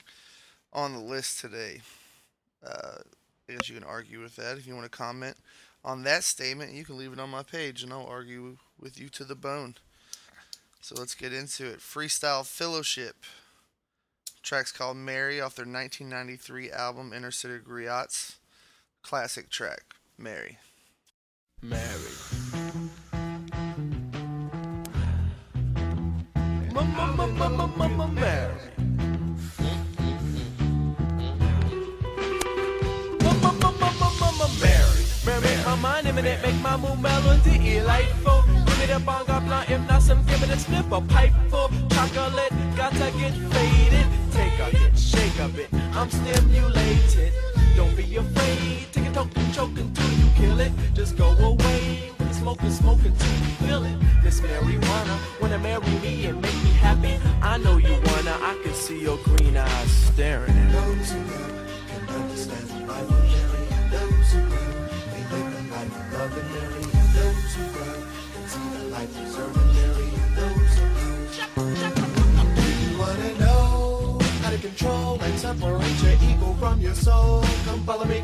on 0.72 0.92
the 0.92 1.00
list 1.00 1.40
today. 1.40 1.82
Uh, 2.64 2.98
I 3.48 3.52
guess 3.52 3.68
you 3.68 3.74
can 3.74 3.84
argue 3.84 4.20
with 4.20 4.36
that. 4.36 4.58
If 4.58 4.66
you 4.66 4.74
want 4.74 4.90
to 4.90 4.96
comment 4.96 5.36
on 5.84 6.02
that 6.04 6.24
statement, 6.24 6.72
you 6.72 6.84
can 6.84 6.96
leave 6.96 7.12
it 7.12 7.20
on 7.20 7.30
my 7.30 7.42
page 7.42 7.82
and 7.82 7.92
I'll 7.92 8.06
argue 8.06 8.56
with 8.80 8.98
you 8.98 9.08
to 9.10 9.24
the 9.24 9.34
bone. 9.34 9.74
So 10.80 10.94
let's 10.98 11.14
get 11.14 11.32
into 11.32 11.66
it. 11.66 11.78
Freestyle 11.78 12.46
Fellowship. 12.46 13.16
Track's 14.42 14.72
called 14.72 14.98
Mary 14.98 15.40
off 15.40 15.54
their 15.54 15.64
1993 15.64 16.70
album 16.70 17.12
Inner 17.14 17.30
City 17.30 17.58
Griots. 17.58 18.36
Classic 19.02 19.48
track, 19.48 19.94
Mary. 20.18 20.58
Mary. 21.62 22.33
Mary. 26.74 28.52
Mary, 35.24 35.40
Mary, 35.40 35.64
my 35.64 35.74
mind 35.76 36.06
imminent, 36.06 36.42
make 36.42 36.60
my 36.62 36.76
mood 36.76 37.00
melody 37.00 37.58
delightful. 37.58 38.42
Give 38.66 38.78
me 38.78 38.86
the 38.86 38.98
bonga 39.06 39.40
blunt, 39.40 39.70
if 39.70 39.88
not 39.88 40.02
some, 40.02 40.24
give 40.24 40.40
me 40.40 40.46
the 40.48 40.58
snip 40.58 40.90
a 40.90 41.00
pipe. 41.00 41.32
Chocolate, 41.90 42.52
gotta 42.76 43.10
get 43.18 43.34
faded. 43.52 44.06
Take 44.32 44.58
a 44.58 44.64
hit, 44.76 44.98
shake 44.98 45.38
a 45.38 45.48
bit, 45.48 45.68
I'm 45.94 46.10
stimulated. 46.10 47.32
Don't 47.76 47.96
be 47.96 48.16
afraid, 48.16 48.86
take 48.92 49.06
a 49.06 49.12
toke 49.12 49.36
and 49.36 49.54
choke 49.54 49.78
until 49.78 50.10
you 50.12 50.28
kill 50.36 50.60
it. 50.60 50.72
Just 50.94 51.16
go 51.16 51.30
away, 51.38 52.10
smoke 52.32 52.62
and 52.62 52.72
smoke 52.72 53.04
until 53.04 53.32
you 53.32 53.54
feel 53.62 53.84
it. 53.84 53.96
This 54.22 54.40
marijuana, 54.40 54.93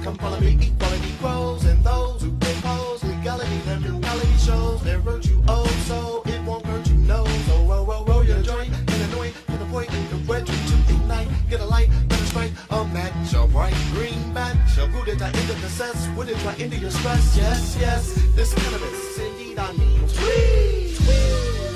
come 0.02 0.16
follow 0.16 0.40
me. 0.40 0.58
Equality 0.60 1.12
grows, 1.20 1.64
and 1.64 1.82
those 1.84 2.22
who 2.22 2.30
propose 2.32 3.04
legality, 3.04 3.58
their 3.66 3.78
brutality 3.78 4.36
shows 4.38 4.82
their 4.82 4.98
virtue. 4.98 5.42
Oh, 5.48 5.66
so 5.86 6.22
it 6.26 6.42
won't 6.44 6.64
hurt 6.66 6.88
you, 6.88 6.94
no. 6.94 7.24
So 7.24 7.54
oh, 7.54 7.66
roll, 7.68 7.86
roll, 7.86 8.04
roll 8.04 8.24
your 8.24 8.42
joint, 8.42 8.72
and 8.74 9.12
annoy, 9.12 9.32
and 9.48 9.62
avoid 9.62 9.88
the 9.88 10.16
red 10.30 10.46
to 10.46 10.52
unite. 10.92 11.28
Get 11.48 11.60
a 11.60 11.64
light, 11.64 11.90
better 12.08 12.24
strike 12.24 12.52
a 12.70 12.84
match, 12.86 13.34
a 13.34 13.46
bright 13.46 13.74
green 13.92 14.32
bat. 14.32 14.56
Shall 14.74 14.88
root 14.88 15.08
it, 15.08 15.22
I 15.22 15.26
end 15.26 15.48
the 15.48 15.68
cess, 15.68 16.08
would 16.16 16.28
it 16.28 16.38
try 16.38 16.54
into 16.54 16.76
your 16.76 16.90
stress? 16.90 17.36
Yes, 17.36 17.76
yes, 17.78 18.14
this 18.34 18.54
cannabis, 18.54 19.18
indeed, 19.18 19.58
I 19.58 19.72
mean, 19.72 20.00
tweet, 20.08 20.96
tweet. 20.96 21.70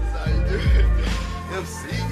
That's 0.00 0.12
how 0.16 0.32
you 0.32 0.40
do 0.48 0.56
it, 0.58 1.56
MC. 1.56 2.03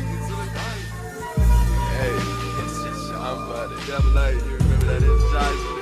Double 3.86 4.16
A, 4.16 4.32
you 4.32 4.38
remember 4.38 4.86
that 4.86 5.02
energizer? 5.02 5.76
Yeah, 5.76 5.81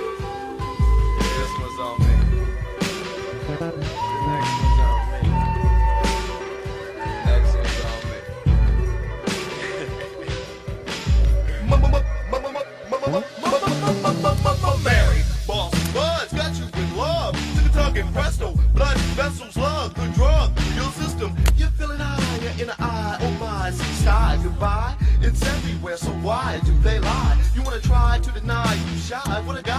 you 29.40 29.52
shy? 29.54 29.60
What 29.62 29.69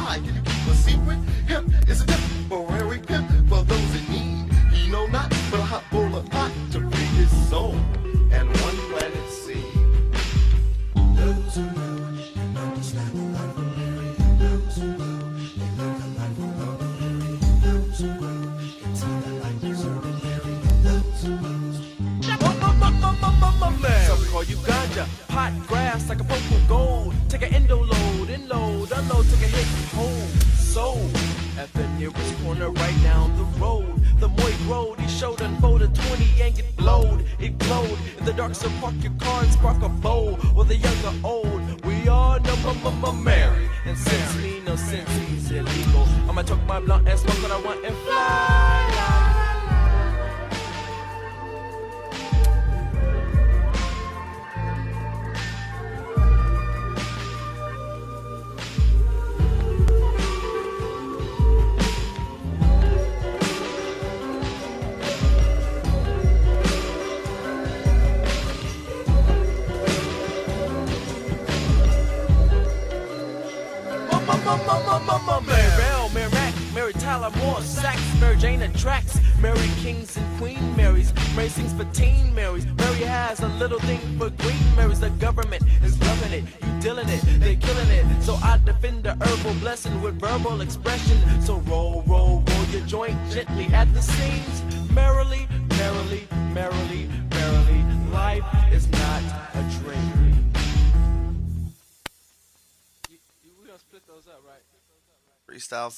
so 38.55 38.69
park 38.81 38.93
your 39.01 39.13
car 39.19 39.43
and 39.43 39.51
spark 39.51 39.81
a 39.81 39.89
bowl. 39.89 40.37
The 40.71 40.77
young 40.77 41.23
or 41.23 41.29
old, 41.31 41.85
we 41.85 42.07
all 42.07 42.39
know 42.39 42.55
Mama 42.83 43.11
Mary. 43.13 43.67
And 43.85 43.97
since 43.97 44.37
me, 44.37 44.61
no 44.65 44.75
sense, 44.75 45.09
he's 45.27 45.51
illegal. 45.51 46.07
I'ma 46.29 46.43
talk 46.43 46.63
my 46.65 46.79
blunt 46.79 47.07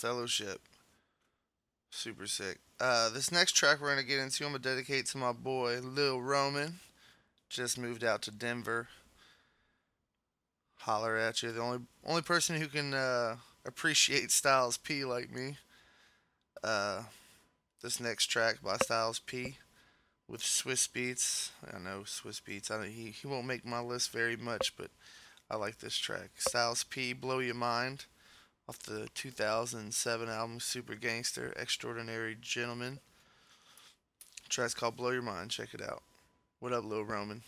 Fellowship. 0.04 0.60
Super 1.90 2.28
sick. 2.28 2.60
Uh, 2.78 3.10
this 3.10 3.32
next 3.32 3.54
track 3.54 3.80
we're 3.80 3.88
gonna 3.88 4.04
get 4.04 4.20
into, 4.20 4.44
I'm 4.44 4.52
gonna 4.52 4.62
dedicate 4.62 5.06
to 5.06 5.18
my 5.18 5.32
boy 5.32 5.80
Lil 5.80 6.22
Roman. 6.22 6.80
Just 7.48 7.78
moved 7.78 8.04
out 8.04 8.22
to 8.24 8.32
Denver. 8.32 8.90
Holler 10.80 11.16
at 11.16 11.42
you. 11.42 11.54
The 11.54 11.62
only 11.62 11.80
only 12.06 12.22
person 12.22 12.60
who 12.60 12.68
can 12.68 12.94
uh, 12.94 13.38
appreciate 13.66 14.30
Styles 14.30 14.76
P 14.76 15.06
like 15.06 15.32
me. 15.32 15.56
Uh, 16.62 17.04
this 17.82 18.02
next 18.02 18.26
track 18.26 18.58
by 18.62 18.76
Styles 18.76 19.20
P 19.20 19.56
with 20.28 20.42
Swizz 20.42 20.90
Beatz. 20.90 21.52
I 21.74 21.80
know 21.80 22.02
Swizz 22.02 22.42
Beatz. 22.42 22.70
I, 22.70 22.88
he 22.88 23.12
he 23.12 23.26
won't 23.26 23.48
make 23.48 23.66
my 23.66 23.80
list 23.80 24.12
very 24.12 24.36
much, 24.36 24.76
but 24.76 24.92
I 25.50 25.56
like 25.56 25.80
this 25.80 25.96
track. 25.96 26.32
Styles 26.36 26.84
P, 26.84 27.14
Blow 27.14 27.40
Your 27.40 27.56
Mind 27.56 28.04
off 28.68 28.80
the 28.80 29.10
2007 29.14 30.30
album 30.30 30.60
Super 30.60 30.96
Gangster 30.96 31.54
Extraordinary 31.58 32.38
Gentleman. 32.40 33.00
track's 34.48 34.74
called 34.74 34.96
Blow 34.96 35.10
Your 35.10 35.22
Mind. 35.22 35.52
Check 35.52 35.74
it 35.74 35.82
out. 35.82 36.04
What 36.60 36.72
up, 36.72 36.86
Lil 36.86 37.04
Roman? 37.04 37.44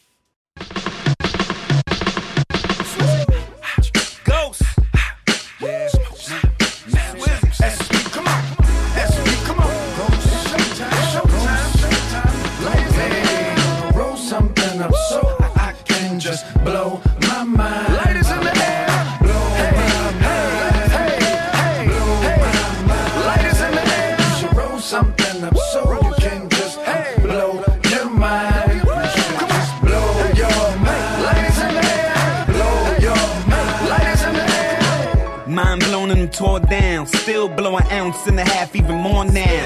Still 37.46 37.58
blow 37.58 37.78
an 37.78 37.86
ounce 37.92 38.26
and 38.26 38.40
a 38.40 38.44
half, 38.44 38.76
even 38.76 38.96
more 38.96 39.24
now. 39.24 39.66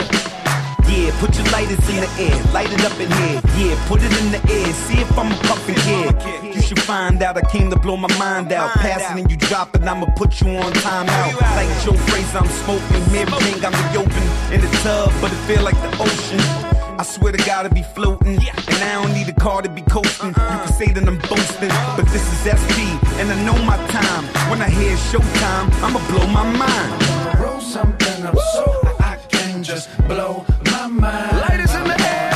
Yeah, 0.90 1.18
put 1.22 1.34
your 1.38 1.46
lighters 1.50 1.80
in 1.88 1.96
the 1.96 2.10
air, 2.20 2.44
light 2.52 2.70
it 2.74 2.84
up 2.84 3.00
in 3.00 3.10
here. 3.10 3.40
Yeah, 3.56 3.88
put 3.88 4.02
it 4.04 4.12
in 4.20 4.32
the 4.34 4.42
air, 4.52 4.74
see 4.74 5.00
if 5.00 5.18
I'm 5.18 5.32
a 5.32 5.36
puffin' 5.48 5.76
kid. 5.76 6.54
You 6.54 6.62
should 6.62 6.82
find 6.82 7.24
out 7.24 7.38
I 7.38 7.42
came 7.50 7.70
to 7.70 7.80
blow 7.80 7.96
my 7.96 8.14
mind 8.18 8.52
out. 8.52 8.72
Pass 8.72 9.00
it 9.00 9.22
and 9.22 9.32
you 9.32 9.38
drop 9.38 9.74
it, 9.78 9.84
I'ma 9.84 10.08
put 10.18 10.42
you 10.42 10.50
on 10.58 10.74
timeout. 10.74 11.40
Like 11.56 11.70
Joe 11.86 11.94
Frazier, 11.94 12.40
I'm 12.40 12.48
smoking, 12.48 13.12
mirror 13.14 13.40
ring, 13.46 13.64
I'm 13.64 13.72
the 13.72 14.00
open 14.00 14.54
in 14.54 14.60
the 14.60 14.78
tub, 14.84 15.14
but 15.22 15.32
it 15.32 15.38
feel 15.48 15.64
like 15.64 15.76
the 15.76 16.04
ocean. 16.04 16.69
I 17.00 17.04
swear 17.04 17.32
to 17.32 17.38
God, 17.46 17.66
I 17.66 17.70
be 17.70 17.82
floating, 17.96 18.42
Yeah. 18.42 18.52
and 18.68 18.84
I 18.84 19.02
don't 19.02 19.14
need 19.14 19.30
a 19.30 19.34
car 19.34 19.62
to 19.62 19.70
be 19.70 19.82
coasting. 19.84 20.30
You 20.30 20.34
can 20.34 20.68
say 20.74 20.88
that 20.92 21.08
I'm 21.08 21.18
boasting, 21.30 21.70
but 21.96 22.06
this 22.12 22.26
is 22.34 22.40
SP, 22.60 22.76
and 23.20 23.32
I 23.32 23.42
know 23.46 23.58
my 23.64 23.78
time. 23.88 24.26
When 24.52 24.62
I 24.62 24.70
hear 24.70 24.98
showtime, 24.98 25.72
I'ma 25.82 26.00
blow 26.10 26.28
my 26.28 26.44
mind. 26.44 26.92
Roll 27.40 27.62
something 27.62 28.26
up 28.26 28.36
so 28.54 28.66
I 29.00 29.16
can 29.30 29.64
just 29.64 29.88
blow 30.10 30.46
my 30.74 30.88
mind. 30.88 31.38
Ladies 31.50 31.74
in 31.74 31.86
the 31.86 31.98
air. 32.02 32.32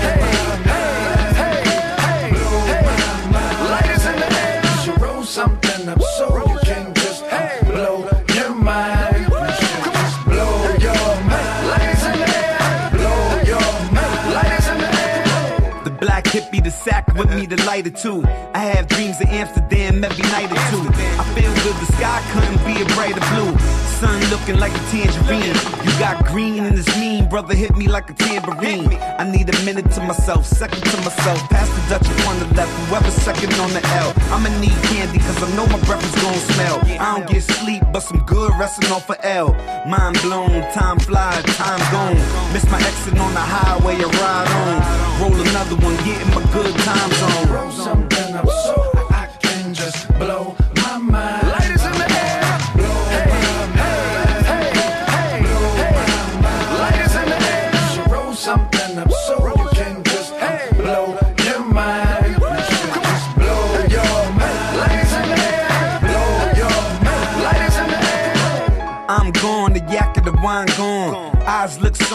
Hey, 0.00 0.20
hey, 0.64 0.80
hey, 1.40 1.60
hey, 1.68 2.32
hey. 2.72 2.90
Ladies 3.74 4.06
in 4.06 4.16
the 4.24 4.30
air. 4.46 4.62
You 4.86 4.94
roll 5.04 5.24
something 5.24 5.88
up 5.90 6.00
so 6.16 6.29
lighter 17.70 17.90
too. 17.90 18.20
I 18.52 18.64
have 18.74 18.88
dreams 18.88 19.20
of 19.20 19.28
Amsterdam 19.28 20.02
every 20.02 20.24
night 20.24 20.50
or 20.50 20.60
two. 20.72 20.82
I 21.20 21.24
feel 21.38 21.54
good, 21.62 21.76
the 21.78 21.92
sky 21.92 22.20
couldn't 22.32 22.58
be 22.66 22.82
a 22.82 22.86
brighter 22.96 23.22
blue. 23.30 23.89
Sun 24.00 24.18
look 24.30 24.40
looking 24.40 24.58
like 24.58 24.72
a 24.72 24.84
tangerine. 24.90 25.54
You 25.84 25.92
got 25.98 26.24
green 26.24 26.64
in 26.64 26.74
this 26.74 26.88
mean, 26.98 27.28
brother 27.28 27.54
hit 27.54 27.76
me 27.76 27.86
like 27.86 28.08
a 28.08 28.14
tambourine. 28.14 28.88
I 29.18 29.30
need 29.30 29.54
a 29.54 29.64
minute 29.64 29.90
to 29.90 30.00
myself, 30.00 30.46
second 30.46 30.82
to 30.82 30.96
myself. 30.98 31.38
Pass 31.50 31.68
the 31.68 31.82
Dutch 31.90 32.08
upon 32.08 32.38
the 32.38 32.46
left, 32.54 32.72
whoever's 32.88 33.12
second 33.12 33.52
on 33.60 33.70
the 33.74 33.84
L. 34.00 34.14
I'ma 34.32 34.48
need 34.58 34.78
candy, 34.88 35.18
cause 35.18 35.42
I 35.42 35.54
know 35.54 35.66
my 35.66 35.78
breath 35.84 36.02
is 36.02 36.22
gonna 36.22 36.38
smell. 36.54 36.80
I 36.98 37.18
don't 37.18 37.28
get 37.28 37.42
sleep, 37.42 37.82
but 37.92 38.00
some 38.00 38.24
good 38.24 38.52
resting 38.58 38.90
off 38.90 39.10
a 39.10 39.22
L. 39.26 39.52
Mind 39.86 40.18
blown, 40.22 40.62
time 40.72 40.98
flies, 40.98 41.44
time 41.60 41.80
gone. 41.92 42.16
Miss 42.54 42.64
my 42.70 42.78
exit 42.78 43.18
on 43.18 43.34
the 43.34 43.44
highway, 43.54 43.96
I 43.96 44.08
ride 44.24 44.48
on. 44.62 44.76
Roll 45.20 45.40
another 45.48 45.76
one, 45.76 45.96
getting 46.08 46.30
my 46.34 46.42
good 46.54 46.74
time 46.88 47.10
zone. 47.20 47.52
Roll 47.52 47.70
something 47.70 48.34
up 48.34 48.48
so 48.48 48.90
I 49.10 49.28
can 49.42 49.74
just 49.74 50.08
blow 50.18 50.56
my 50.76 50.96
mind. 50.96 51.39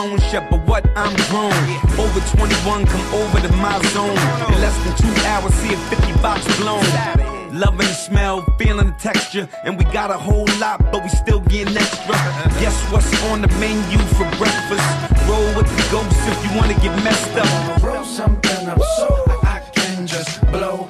Sewn 0.05 0.19
shut, 0.19 0.49
but 0.51 0.61
what 0.67 0.85
I'm 0.95 1.15
grown. 1.29 1.51
Over 1.97 2.19
21, 2.37 2.85
come 2.85 3.13
over 3.13 3.39
to 3.39 3.51
my 3.53 3.81
zone. 3.93 4.17
In 4.53 4.61
less 4.61 4.77
than 4.83 4.95
two 5.01 5.25
hours, 5.25 5.53
see 5.55 5.73
a 5.73 5.77
50 5.77 6.21
box 6.21 6.45
blown. 6.59 6.85
Loving 7.51 7.87
the 7.87 7.93
smell, 7.93 8.41
feeling 8.59 8.87
the 8.87 8.95
texture, 8.99 9.49
and 9.63 9.77
we 9.79 9.83
got 9.85 10.11
a 10.11 10.17
whole 10.17 10.47
lot, 10.59 10.79
but 10.91 11.01
we 11.01 11.09
still 11.09 11.39
getting 11.39 11.75
extra. 11.75 12.15
Guess 12.61 12.77
what's 12.91 13.09
on 13.31 13.41
the 13.41 13.47
menu 13.57 13.97
for 14.17 14.29
breakfast? 14.37 14.85
Roll 15.27 15.47
with 15.57 15.69
the 15.75 15.87
ghost 15.89 16.21
if 16.33 16.37
you 16.45 16.55
wanna 16.55 16.77
get 16.85 16.93
messed 17.03 17.35
up. 17.37 17.83
Roll 17.83 18.03
something 18.03 18.67
up 18.67 18.79
so 18.97 19.07
I 19.41 19.59
can 19.73 20.05
just 20.05 20.39
blow 20.51 20.87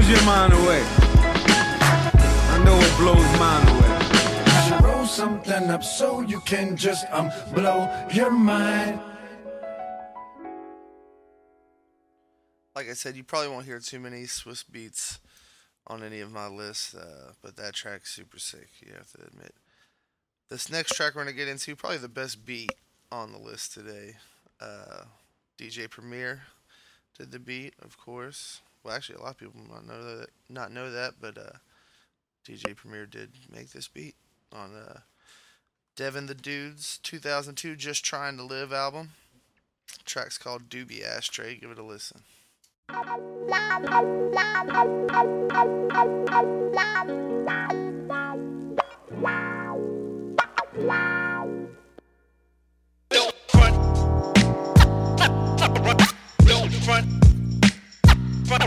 blows 0.00 0.10
your 0.10 0.24
mind 0.24 0.52
away. 0.52 0.82
I 0.86 2.62
know 2.64 2.78
it 2.78 2.96
blows 2.96 3.38
mine 3.38 3.68
away. 3.68 4.68
So 4.68 4.86
roll 4.86 5.06
something 5.06 5.70
up 5.70 5.84
so 5.84 6.20
you 6.20 6.40
can 6.40 6.76
just 6.76 7.06
um 7.10 7.30
blow 7.54 7.88
your 8.12 8.30
mind. 8.30 9.00
Like 12.74 12.88
I 12.88 12.94
said, 12.94 13.16
you 13.16 13.24
probably 13.24 13.48
won't 13.48 13.66
hear 13.66 13.78
too 13.78 14.00
many 14.00 14.22
Swizz 14.22 14.64
Beatz 14.64 15.18
on 15.86 16.02
any 16.02 16.20
of 16.20 16.30
my 16.30 16.46
lists, 16.46 16.94
uh, 16.94 17.32
but 17.42 17.56
that 17.56 17.74
track's 17.74 18.14
super 18.14 18.38
sick, 18.38 18.68
you 18.80 18.92
have 18.92 19.10
to 19.12 19.26
admit. 19.26 19.54
This 20.48 20.70
next 20.70 20.94
track 20.94 21.14
we're 21.14 21.24
going 21.24 21.34
to 21.34 21.38
get 21.38 21.48
into, 21.48 21.76
probably 21.76 21.98
the 21.98 22.08
best 22.08 22.46
beat 22.46 22.72
on 23.10 23.32
the 23.32 23.38
list 23.38 23.74
today. 23.74 24.14
Uh, 24.60 25.04
DJ 25.58 25.90
Premier 25.90 26.42
did 27.18 27.32
the 27.32 27.40
beat, 27.40 27.74
of 27.82 27.98
course. 27.98 28.60
Well, 28.82 28.94
actually, 28.94 29.16
a 29.16 29.22
lot 29.22 29.32
of 29.32 29.38
people 29.38 29.60
might 29.68 29.86
know 29.86 30.02
that, 30.18 30.28
not 30.48 30.72
know 30.72 30.90
that, 30.90 31.14
but 31.20 31.36
uh, 31.36 31.58
DJ 32.46 32.74
Premier 32.74 33.06
did 33.06 33.30
make 33.52 33.70
this 33.70 33.88
beat 33.88 34.14
on 34.52 34.74
uh, 34.74 35.00
Devin 35.96 36.26
the 36.26 36.34
Dude's 36.34 36.98
2002 37.02 37.76
Just 37.76 38.04
Trying 38.04 38.38
to 38.38 38.42
Live 38.42 38.72
album. 38.72 39.10
track's 40.04 40.38
called 40.38 40.68
Doobie 40.68 41.04
Ashtray. 41.04 41.56
Give 41.56 41.70
it 41.70 41.78
a 41.78 41.82
listen. 41.82 42.22
What 58.50 58.58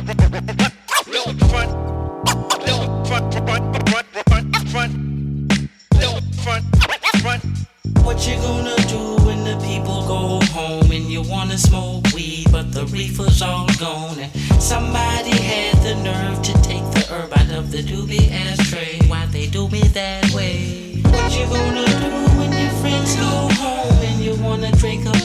you 8.26 8.38
gonna 8.38 8.78
do 8.88 9.18
when 9.26 9.44
the 9.44 9.62
people 9.62 10.08
go 10.08 10.40
home 10.54 10.90
and 10.90 11.12
you 11.12 11.22
wanna 11.24 11.58
smoke 11.58 12.06
weed, 12.14 12.48
but 12.50 12.72
the 12.72 12.86
reefer's 12.86 13.42
all 13.42 13.68
gone? 13.78 14.20
And 14.20 14.32
somebody 14.62 15.32
had 15.32 15.76
the 15.84 15.96
nerve 15.96 16.42
to 16.44 16.54
take 16.62 16.90
the 16.92 17.06
herb 17.12 17.34
out 17.34 17.52
of 17.52 17.72
the 17.72 17.84
doobie 17.84 18.32
ashtray. 18.32 19.00
Why 19.10 19.26
they 19.26 19.48
do 19.48 19.68
me 19.68 19.82
that 19.82 20.32
way? 20.32 21.02
What 21.04 21.38
you 21.38 21.46
gonna 21.48 21.86
do 21.86 22.38
when 22.38 22.54
your 22.54 22.72
friends 22.80 23.18
go 23.18 23.50
home 23.60 24.02
and 24.02 24.24
you 24.24 24.36
wanna 24.36 24.72
drink 24.78 25.06
a 25.06 25.23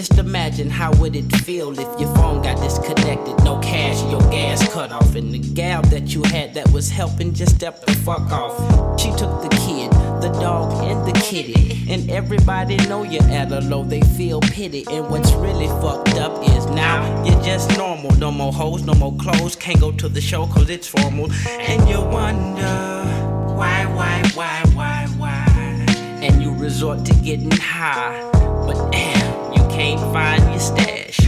just 0.00 0.18
imagine 0.18 0.70
how 0.70 0.90
would 0.92 1.14
it 1.14 1.30
feel 1.44 1.78
if 1.78 2.00
your 2.00 2.08
phone 2.14 2.40
got 2.40 2.56
disconnected, 2.56 3.36
no 3.44 3.58
cash, 3.58 4.00
your 4.10 4.22
gas 4.30 4.66
cut 4.72 4.90
off, 4.90 5.14
and 5.14 5.30
the 5.30 5.38
gal 5.38 5.82
that 5.82 6.14
you 6.14 6.22
had 6.22 6.54
that 6.54 6.66
was 6.72 6.88
helping 6.88 7.34
just 7.34 7.56
stepped 7.56 7.86
the 7.86 7.92
fuck 7.96 8.22
off. 8.32 8.56
She 8.98 9.10
took 9.10 9.42
the 9.42 9.50
kid, 9.60 9.90
the 10.22 10.30
dog, 10.40 10.72
and 10.84 11.06
the 11.06 11.12
kitty, 11.20 11.84
and 11.92 12.10
everybody 12.10 12.78
know 12.88 13.02
you're 13.02 13.22
at 13.24 13.52
a 13.52 13.60
low. 13.60 13.84
They 13.84 14.00
feel 14.00 14.40
pity, 14.40 14.86
and 14.90 15.10
what's 15.10 15.32
really 15.32 15.68
fucked 15.82 16.14
up 16.14 16.42
is 16.48 16.64
now 16.68 17.22
you're 17.22 17.42
just 17.42 17.76
normal. 17.76 18.10
No 18.12 18.30
more 18.30 18.54
hoes, 18.54 18.82
no 18.82 18.94
more 18.94 19.14
clothes, 19.16 19.54
can't 19.54 19.80
go 19.80 19.92
to 19.92 20.08
the 20.08 20.22
show 20.22 20.46
'cause 20.46 20.70
it's 20.70 20.86
formal, 20.86 21.28
and 21.46 21.86
you 21.86 22.00
wonder 22.00 23.04
why, 23.54 23.84
why, 23.84 24.22
why, 24.34 24.62
why, 24.72 25.06
why, 25.18 25.44
and 26.22 26.42
you 26.42 26.54
resort 26.54 27.04
to 27.04 27.12
getting 27.16 27.50
high. 27.50 28.24
But 28.66 28.94
can't 29.80 30.12
find 30.12 30.42
your 30.50 30.60
stash. 30.60 31.26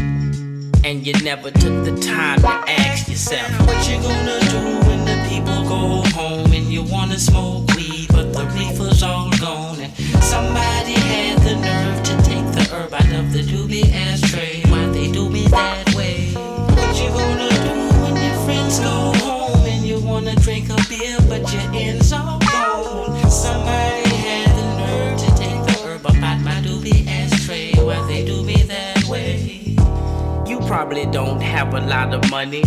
And 0.85 1.07
you 1.07 1.15
never 1.25 1.51
took 1.51 1.77
the 1.89 1.97
time 2.03 2.39
to 2.41 2.55
ask 2.69 3.09
yourself, 3.09 3.49
What 3.67 3.81
you 3.89 3.97
gonna 4.03 4.41
do 4.55 4.61
when 4.89 5.01
the 5.11 5.19
people 5.31 5.61
go 5.75 6.03
home 6.11 6.53
and 6.53 6.67
you 6.75 6.83
wanna 6.83 7.19
smoke 7.19 7.67
weed, 7.75 8.09
but 8.11 8.35
the 8.35 8.45
reefer's 8.57 9.03
all 9.03 9.31
gone? 9.41 9.81
And 9.81 9.93
somebody 10.23 10.97
had 11.13 11.39
the 11.49 11.57
nerve 11.67 12.03
to 12.09 12.15
take 12.29 12.47
the 12.57 12.65
herb 12.75 12.93
out 12.93 13.13
of 13.21 13.33
the 13.33 13.43
doobie 13.51 13.91
ashtray. 13.91 14.61
Why 14.71 14.85
they 14.97 15.11
do 15.11 15.31
me 15.31 15.49
that 15.49 15.95
way? 15.95 16.33
What 16.35 16.95
you 17.01 17.09
gonna 17.09 17.53
do 17.69 17.77
when 18.03 18.15
your 18.25 18.37
friends 18.45 18.81
go 18.81 18.97
home 19.25 19.65
and 19.65 19.83
you 19.83 19.99
wanna 20.01 20.37
drink 20.37 20.69
a 20.69 20.77
beer, 20.91 21.17
but 21.27 21.51
your 21.55 21.69
ends 21.73 22.13
all 22.13 22.39
gone? 22.39 23.31
Somebody 23.31 24.02
probably 30.73 31.05
don't 31.05 31.43
have 31.43 31.75
a 31.75 31.81
lot 31.81 32.15
of 32.15 32.31
money. 32.31 32.63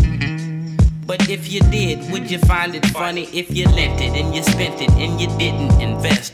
But 1.08 1.28
if 1.28 1.52
you 1.52 1.60
did, 1.72 2.12
would 2.12 2.30
you 2.30 2.38
find 2.38 2.76
it 2.76 2.86
funny 2.86 3.24
if 3.34 3.50
you 3.50 3.66
lent 3.66 4.00
it 4.00 4.14
and 4.14 4.36
you 4.36 4.44
spent 4.44 4.80
it 4.80 4.92
and 4.92 5.20
you 5.20 5.26
didn't 5.40 5.82
invest? 5.82 6.34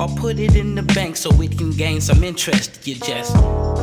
Or 0.00 0.08
put 0.08 0.38
it 0.38 0.56
in 0.56 0.74
the 0.74 0.82
bank 0.82 1.16
so 1.16 1.28
it 1.42 1.58
can 1.58 1.72
gain 1.72 2.00
some 2.00 2.24
interest. 2.24 2.86
You 2.88 2.94
just 2.94 3.34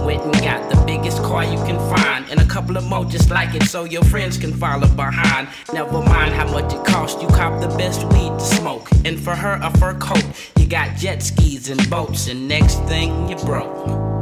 went 0.04 0.24
and 0.24 0.34
got 0.42 0.68
the 0.72 0.84
biggest 0.88 1.22
car 1.22 1.44
you 1.44 1.60
can 1.70 1.78
find 1.96 2.26
and 2.32 2.40
a 2.40 2.46
couple 2.46 2.76
of 2.76 2.86
more 2.86 3.06
just 3.06 3.30
like 3.30 3.54
it 3.54 3.66
so 3.66 3.84
your 3.84 4.04
friends 4.06 4.40
can 4.40 4.52
follow 4.52 4.88
behind. 4.88 5.48
Never 5.72 6.02
mind 6.02 6.34
how 6.34 6.52
much 6.52 6.74
it 6.74 6.84
cost, 6.88 7.22
you 7.22 7.28
cop 7.28 7.62
the 7.62 7.68
best 7.78 8.04
weed 8.06 8.32
to 8.40 8.46
smoke. 8.58 8.90
And 9.06 9.20
for 9.20 9.36
her, 9.36 9.60
a 9.62 9.70
fur 9.78 9.94
coat. 10.00 10.26
You 10.58 10.66
got 10.66 10.98
jet 10.98 11.22
skis 11.22 11.70
and 11.70 11.88
boats, 11.88 12.30
and 12.30 12.48
next 12.48 12.78
thing 12.90 13.30
you 13.30 13.36
broke. 13.46 14.17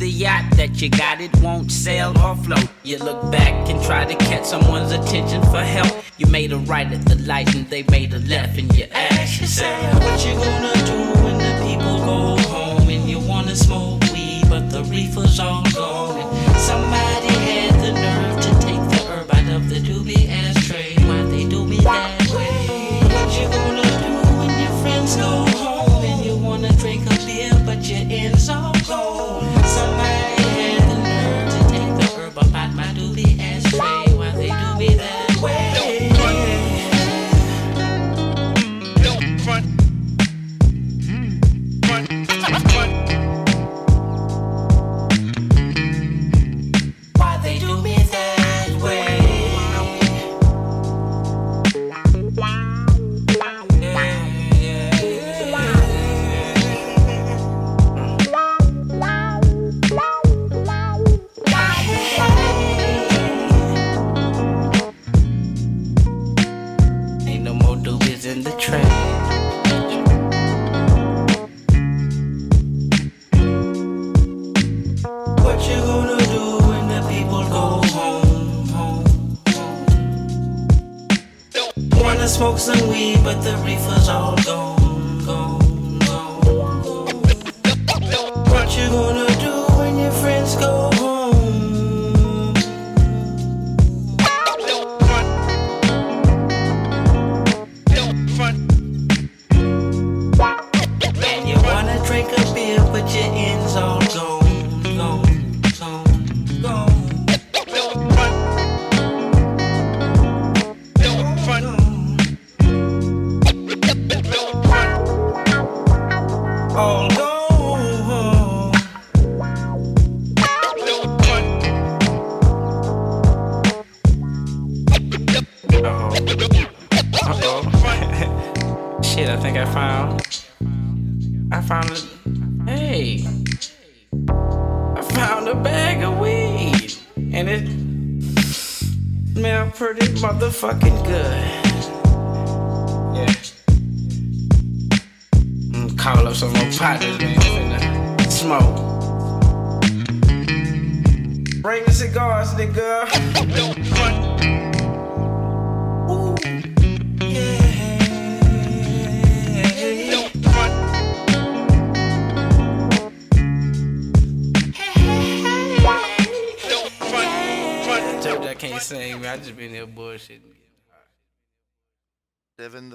The 0.00 0.08
yacht 0.08 0.56
that 0.56 0.80
you 0.80 0.88
got, 0.88 1.20
it 1.20 1.30
won't 1.42 1.70
sail 1.70 2.18
or 2.24 2.34
float. 2.34 2.66
You 2.84 2.96
look 2.96 3.30
back 3.30 3.68
and 3.68 3.84
try 3.84 4.06
to 4.06 4.14
catch 4.14 4.46
someone's 4.46 4.92
attention 4.92 5.42
for 5.42 5.60
help. 5.60 5.92
You 6.16 6.24
made 6.28 6.52
a 6.52 6.56
right 6.56 6.90
at 6.90 7.04
the 7.04 7.16
light 7.16 7.54
and 7.54 7.68
they 7.68 7.82
made 7.82 8.14
a 8.14 8.18
left, 8.20 8.56
and 8.56 8.74
you 8.74 8.86
ask 8.92 9.42
yourself, 9.42 10.02
What 10.02 10.24
you 10.24 10.32
gonna 10.36 10.72
do 10.86 11.22
when 11.22 11.36
the 11.36 11.52
people 11.68 11.98
go 11.98 12.42
home 12.48 12.88
and 12.88 13.10
you 13.10 13.18
wanna 13.18 13.54
smoke 13.54 14.00
weed, 14.14 14.44
but 14.48 14.70
the 14.70 14.84
reefer's 14.84 15.38
all 15.38 15.64
gone? 15.74 16.18
And 16.48 16.56
somebody 16.56 17.09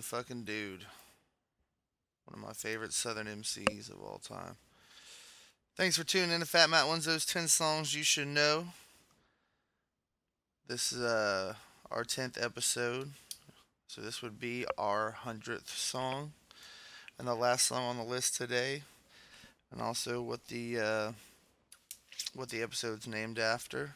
Fucking 0.06 0.44
dude. 0.44 0.86
One 2.26 2.36
of 2.36 2.40
my 2.40 2.54
favorite 2.54 2.94
Southern 2.94 3.26
MCs 3.26 3.90
of 3.90 4.00
all 4.00 4.20
time. 4.20 4.56
Thanks 5.76 5.98
for 5.98 6.04
tuning 6.04 6.30
in 6.30 6.42
to 6.42 6.46
Fat 6.46 6.70
Matt 6.70 6.88
Winslow's 6.88 7.26
10 7.26 7.48
songs 7.48 7.96
you 7.96 8.04
should 8.04 8.28
know. 8.28 8.68
This 10.68 10.92
is 10.92 11.02
uh, 11.02 11.56
our 11.90 12.04
10th 12.04 12.40
episode. 12.40 13.14
So 13.88 14.00
this 14.00 14.22
would 14.22 14.40
be 14.40 14.68
our 14.78 15.18
100th 15.24 15.70
song. 15.70 16.34
And 17.18 17.28
the 17.28 17.34
last 17.34 17.66
song 17.66 17.82
on 17.82 17.98
the 17.98 18.04
list 18.04 18.36
today. 18.36 18.84
And 19.72 19.82
also 19.82 20.22
what 20.22 20.50
the 20.50 20.80
uh, 20.80 21.12
what 22.36 22.50
the 22.50 22.62
episode's 22.62 23.08
named 23.08 23.40
after. 23.40 23.96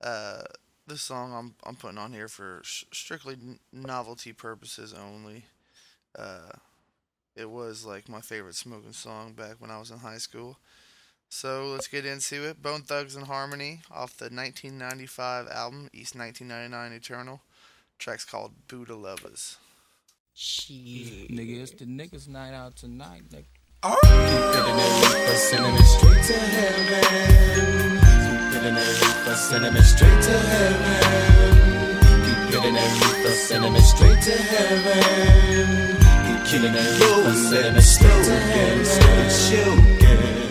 Uh, 0.00 0.42
this 0.88 1.02
song 1.02 1.32
I'm 1.32 1.54
I'm 1.64 1.76
putting 1.76 1.98
on 1.98 2.12
here 2.12 2.28
for 2.28 2.60
sh- 2.64 2.84
strictly 2.92 3.36
novelty 3.72 4.32
purposes 4.32 4.94
only. 4.94 5.44
Uh, 6.18 6.50
it 7.36 7.48
was 7.50 7.84
like 7.84 8.08
my 8.08 8.20
favorite 8.20 8.54
smoking 8.56 8.92
song 8.92 9.32
back 9.32 9.56
when 9.60 9.70
I 9.70 9.78
was 9.78 9.90
in 9.90 9.98
high 9.98 10.18
school. 10.18 10.58
So 11.28 11.66
let's 11.66 11.86
get 11.88 12.06
into 12.06 12.48
it. 12.48 12.62
Bone 12.62 12.82
Thugs 12.82 13.14
and 13.14 13.26
Harmony 13.26 13.80
off 13.90 14.16
the 14.16 14.24
1995 14.24 15.46
album 15.48 15.90
East 15.92 16.16
1999 16.16 16.92
Eternal. 16.96 17.40
Track's 17.98 18.24
called 18.24 18.52
Buddah 18.66 18.96
Lovaz. 18.96 19.56
Nigga, 21.30 21.62
it's 21.62 21.72
the 21.72 21.84
niggas 21.84 22.28
night 22.28 22.54
out 22.54 22.76
tonight, 22.76 23.22
nigga. 23.30 23.44
Keep 23.82 24.02
getting 24.02 24.76
that 24.76 25.36
sending 25.36 25.74
me 25.74 25.82
straight 25.82 26.24
to 26.24 26.32
heaven. 26.32 28.07
Getting 28.52 28.74
that 28.74 28.88
reefer, 29.02 29.34
sending 29.36 29.74
me 29.74 29.80
straight 29.82 30.22
to 30.22 30.38
heaven. 30.38 31.98
Keep 32.24 32.50
getting 32.52 32.74
that 32.74 32.92
reefer, 33.00 33.32
sending 33.32 33.72
me 33.72 33.80
straight 33.80 34.22
to 34.22 34.32
heaven. 34.32 35.96
Keep 36.26 36.40
killing 36.46 36.72
that 36.72 36.90
reefer, 37.00 37.34
sending 37.34 37.74
me 37.74 37.80
straight 37.80 38.24
to 38.24 38.30
heaven. 38.32 38.58
Buddha 40.08 40.47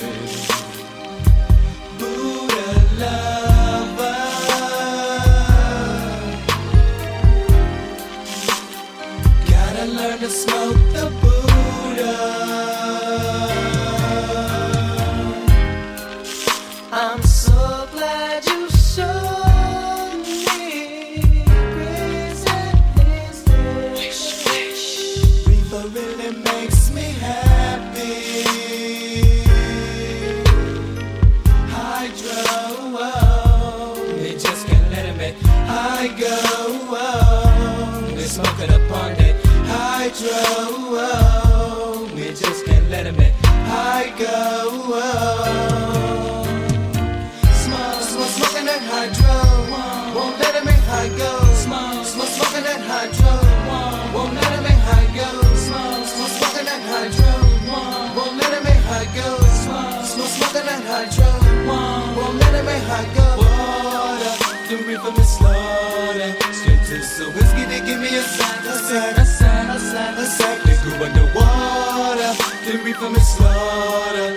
slaughter. 73.35 74.29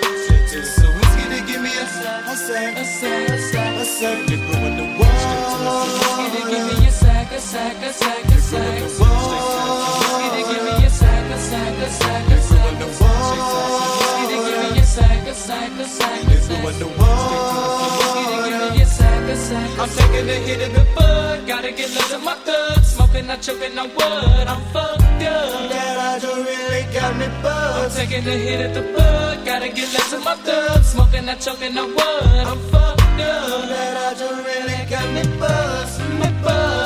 Straight 0.46 1.30
to 1.34 1.40
give 1.46 1.62
me 1.62 1.70
a 1.70 1.86
sack, 1.86 2.26
a 2.26 2.36
sack, 2.36 2.76
a 2.76 2.84
sack, 2.84 3.28
a 3.28 3.38
sack, 3.38 3.76
a 3.76 3.84
sack. 3.84 4.18
When 4.62 4.74
the 4.76 4.86
wall. 4.98 5.86
Straight 6.00 6.32
to 6.36 6.42
give 6.50 6.64
me 6.70 6.76
a 6.86 6.90
sack, 6.90 7.32
a 7.32 7.40
sack, 7.40 7.76
a 7.82 7.92
sack, 7.92 8.24
a 8.24 8.40
sack. 8.40 8.50
Straight 8.50 8.78
to 8.80 8.88
some 8.90 9.14
whiskey 9.80 10.28
to 10.34 10.42
give 10.50 10.62
me 10.66 10.74
a 10.84 10.90
sack, 10.90 11.26
a 11.30 11.38
sack, 11.38 11.74
a 11.78 11.90
sack, 11.90 12.26
a 12.28 12.32
sack. 12.32 12.50
Straight 12.50 12.78
to 12.78 12.86
some 12.98 13.12
whiskey 13.22 14.26
to 14.30 14.36
give 14.48 14.60
me 14.62 14.80
a 14.80 14.86
sack, 14.86 15.26
a 15.26 15.34
sack, 15.34 15.72
a 15.72 15.86
sack, 15.86 16.24
a 16.24 16.40
sack. 16.40 16.78
The. 16.78 17.10
I'm 19.80 19.88
taking 19.88 20.28
a 20.28 20.34
hit 20.46 20.60
of 20.68 20.74
the 20.74 20.84
bud, 20.94 21.46
gotta 21.46 21.72
get 21.72 21.88
of 22.12 22.22
my 22.22 22.34
thug. 22.34 22.84
Smoking, 22.84 23.26
not 23.26 23.40
choking 23.40 23.78
on 23.78 23.88
wood, 23.88 24.46
I'm 24.46 24.60
fucked 24.72 25.02
up. 25.02 25.70
That 25.70 25.98
I 25.98 26.18
don't 26.18 26.44
really 26.70 26.92
got 26.94 27.16
me 27.16 27.26
buzzed. 27.42 27.98
I'm 27.98 28.06
taking 28.06 28.26
a 28.26 28.36
hit 28.36 28.60
at 28.60 28.74
the 28.74 28.82
bud, 28.94 29.44
gotta 29.44 29.68
get 29.68 29.88
loose 29.92 30.12
of 30.12 30.24
my 30.24 30.34
thug. 30.36 30.82
Smoking, 30.84 31.26
not 31.26 31.40
choking 31.40 31.76
on 31.76 31.88
wood, 31.90 32.46
I'm 32.50 32.58
fucked 32.70 33.00
up. 33.00 33.68
That 33.68 33.96
I 34.08 34.18
don't 34.18 34.44
really 34.44 34.80
got 34.88 35.06
me 35.14 35.22
buzzed, 35.38 36.00
me 36.20 36.28
buzzed. 36.42 36.79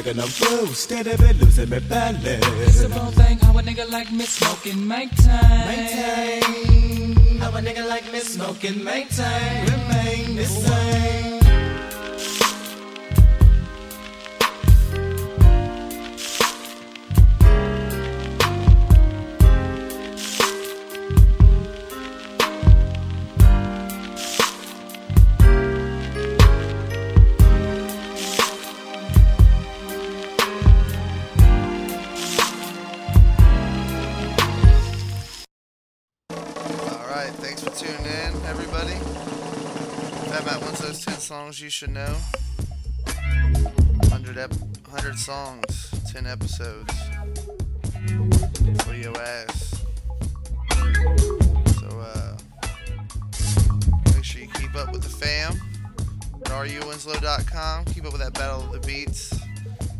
Swigging 0.00 0.20
on 0.20 0.28
blue, 0.38 0.66
steady 0.74 1.16
been 1.16 1.38
losing 1.38 1.68
me 1.68 1.78
balance. 1.80 2.24
It's 2.24 2.82
a 2.82 2.88
real 2.88 3.10
thing 3.12 3.38
how 3.38 3.58
a 3.58 3.62
nigga 3.62 3.90
like 3.90 4.12
me 4.12 4.24
smoking 4.24 4.86
make 4.86 5.14
time. 5.16 5.66
Maintain 5.66 7.16
how 7.38 7.50
a 7.50 7.60
nigga 7.60 7.88
like 7.88 8.10
me 8.12 8.20
smoking, 8.20 8.82
maintain, 8.84 9.66
remain 9.66 10.36
the 10.36 10.44
same. 10.44 11.39
Should 41.80 41.94
know. 41.94 42.14
100, 44.10 44.36
ep- 44.36 44.52
100 44.52 45.18
songs, 45.18 45.90
10 46.12 46.26
episodes. 46.26 46.92
For 48.84 48.94
your 48.94 49.16
ass. 49.18 49.82
So, 51.80 51.88
uh, 51.98 52.36
make 54.14 54.24
sure 54.24 54.42
you 54.42 54.48
keep 54.48 54.74
up 54.74 54.92
with 54.92 55.02
the 55.02 55.08
fam 55.08 55.58
at 56.44 56.50
ruwinslow.com. 56.50 57.86
Keep 57.86 58.04
up 58.04 58.12
with 58.12 58.20
that 58.20 58.34
Battle 58.34 58.60
of 58.60 58.72
the 58.72 58.86
Beats. 58.86 59.32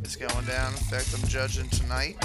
It's 0.02 0.16
going 0.16 0.44
down. 0.44 0.74
In 0.74 0.80
fact, 0.80 1.14
I'm 1.14 1.26
judging 1.28 1.70
tonight. 1.70 2.18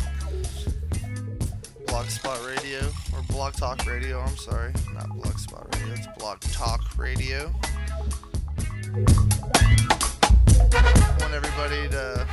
Blogspot 1.85 2.45
Radio 2.45 2.81
or 3.13 3.23
Blog 3.29 3.53
Talk 3.53 3.85
Radio. 3.85 4.19
I'm 4.19 4.35
sorry, 4.35 4.73
not 4.93 5.07
Blogspot 5.11 5.73
Radio. 5.75 5.93
It's 5.93 6.07
Blog 6.17 6.41
Talk 6.41 6.97
Radio. 6.97 7.53
Want 8.95 9.09
everybody 11.33 11.89
to 11.89 12.25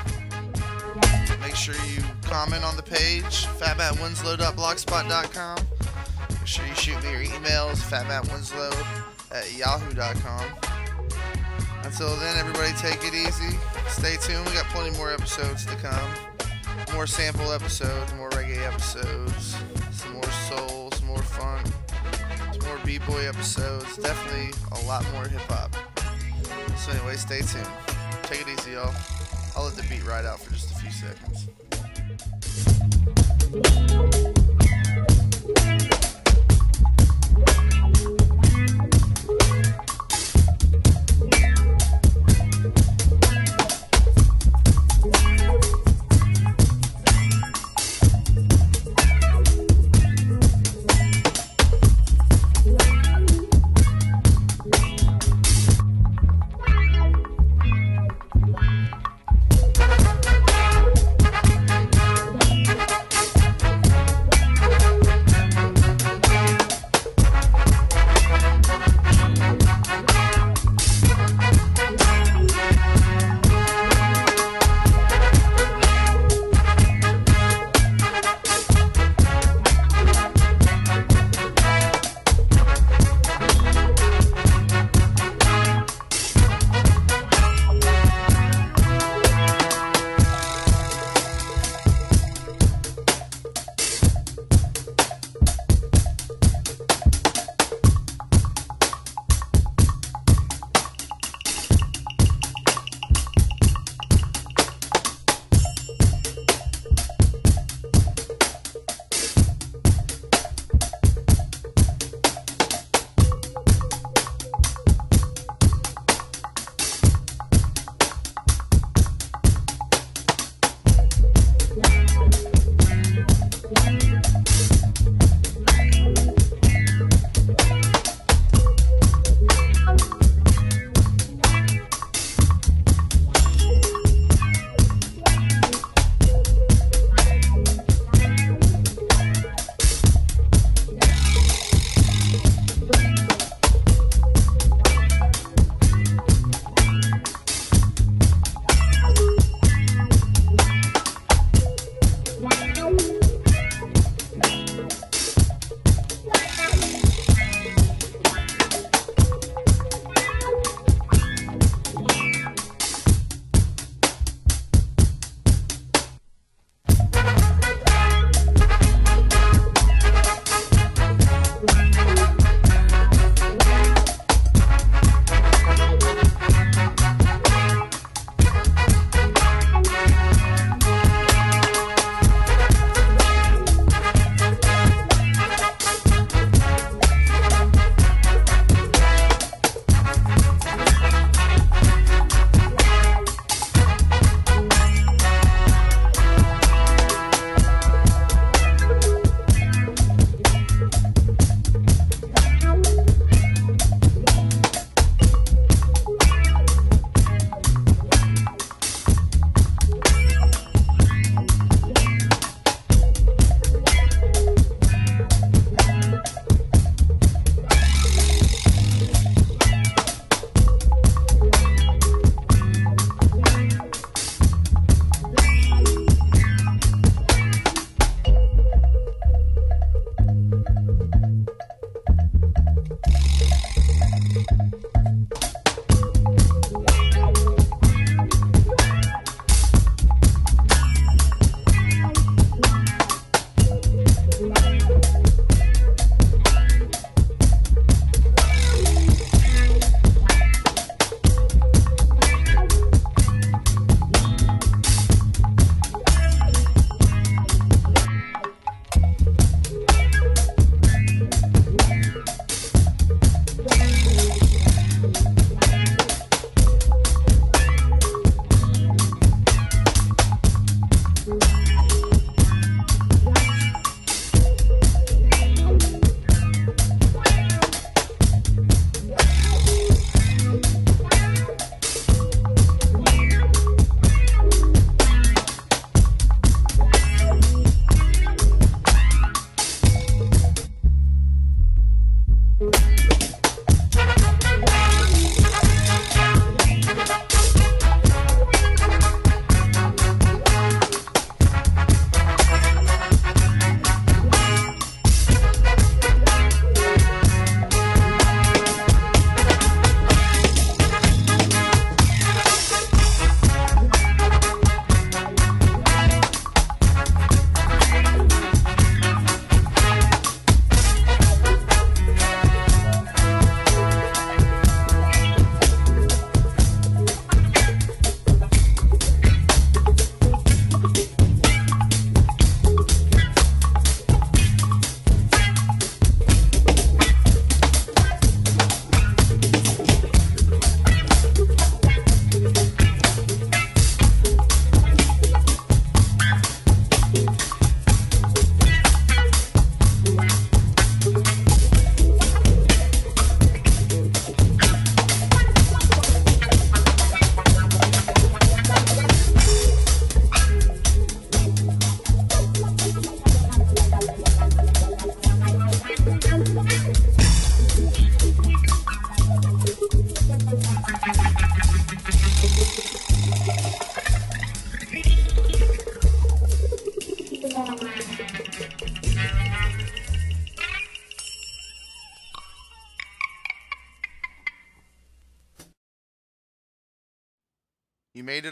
make 1.41 1.57
sure 1.57 1.75
you 1.75 2.05
comment 2.23 2.63
on 2.63 2.77
the 2.77 2.83
page 2.83 3.47
fatmattwinslow.blogspot.com. 3.59 5.59
Make 6.31 6.47
sure 6.47 6.65
you 6.65 6.75
shoot 6.77 7.03
me 7.03 7.11
your 7.11 7.25
emails 7.25 7.83
fatmattwinslow 7.91 8.73
at 9.33 9.53
yahoo.com. 9.57 10.45
Until 11.83 12.15
then, 12.17 12.39
everybody 12.39 12.73
take 12.75 13.05
it 13.05 13.13
easy. 13.13 13.59
Stay 13.89 14.17
tuned. 14.21 14.47
We 14.47 14.53
got 14.53 14.67
plenty 14.67 14.97
more 14.97 15.13
episodes 15.13 15.67
to 15.67 15.75
come 15.77 16.09
more 16.95 17.09
sample 17.09 17.53
episodes, 17.53 18.15
more 18.15 18.31
reggae 18.31 18.65
episodes, 18.67 19.57
some 19.91 20.13
more 20.13 20.31
soul, 20.49 20.91
some 20.93 21.07
more 21.07 21.23
funk, 21.23 21.67
some 22.53 22.65
more 22.69 22.79
b-boy 22.85 23.29
episodes. 23.29 23.97
Definitely 23.97 24.53
a 24.73 24.79
lot 24.87 25.05
more 25.13 25.27
hip 25.27 25.41
hop. 25.43 25.92
So 26.77 26.93
anyway, 26.93 27.17
stay 27.17 27.41
tuned. 27.41 27.67
Take 28.25 28.43
it 28.43 28.49
easy, 28.49 28.73
y'all. 28.73 28.95
I'll 29.57 29.65
let 29.65 29.75
the 29.75 29.83
beat 29.89 30.05
ride 30.05 30.25
out 30.25 30.41
for 30.41 30.51
just 30.53 30.71
a 30.73 30.75
few 30.75 30.91
seconds. 30.91 31.49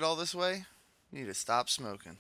It 0.01 0.05
all 0.05 0.17
this 0.17 0.35
way? 0.35 0.65
You 1.13 1.21
need 1.21 1.27
to 1.27 1.35
stop 1.35 1.69
smoking. 1.69 2.17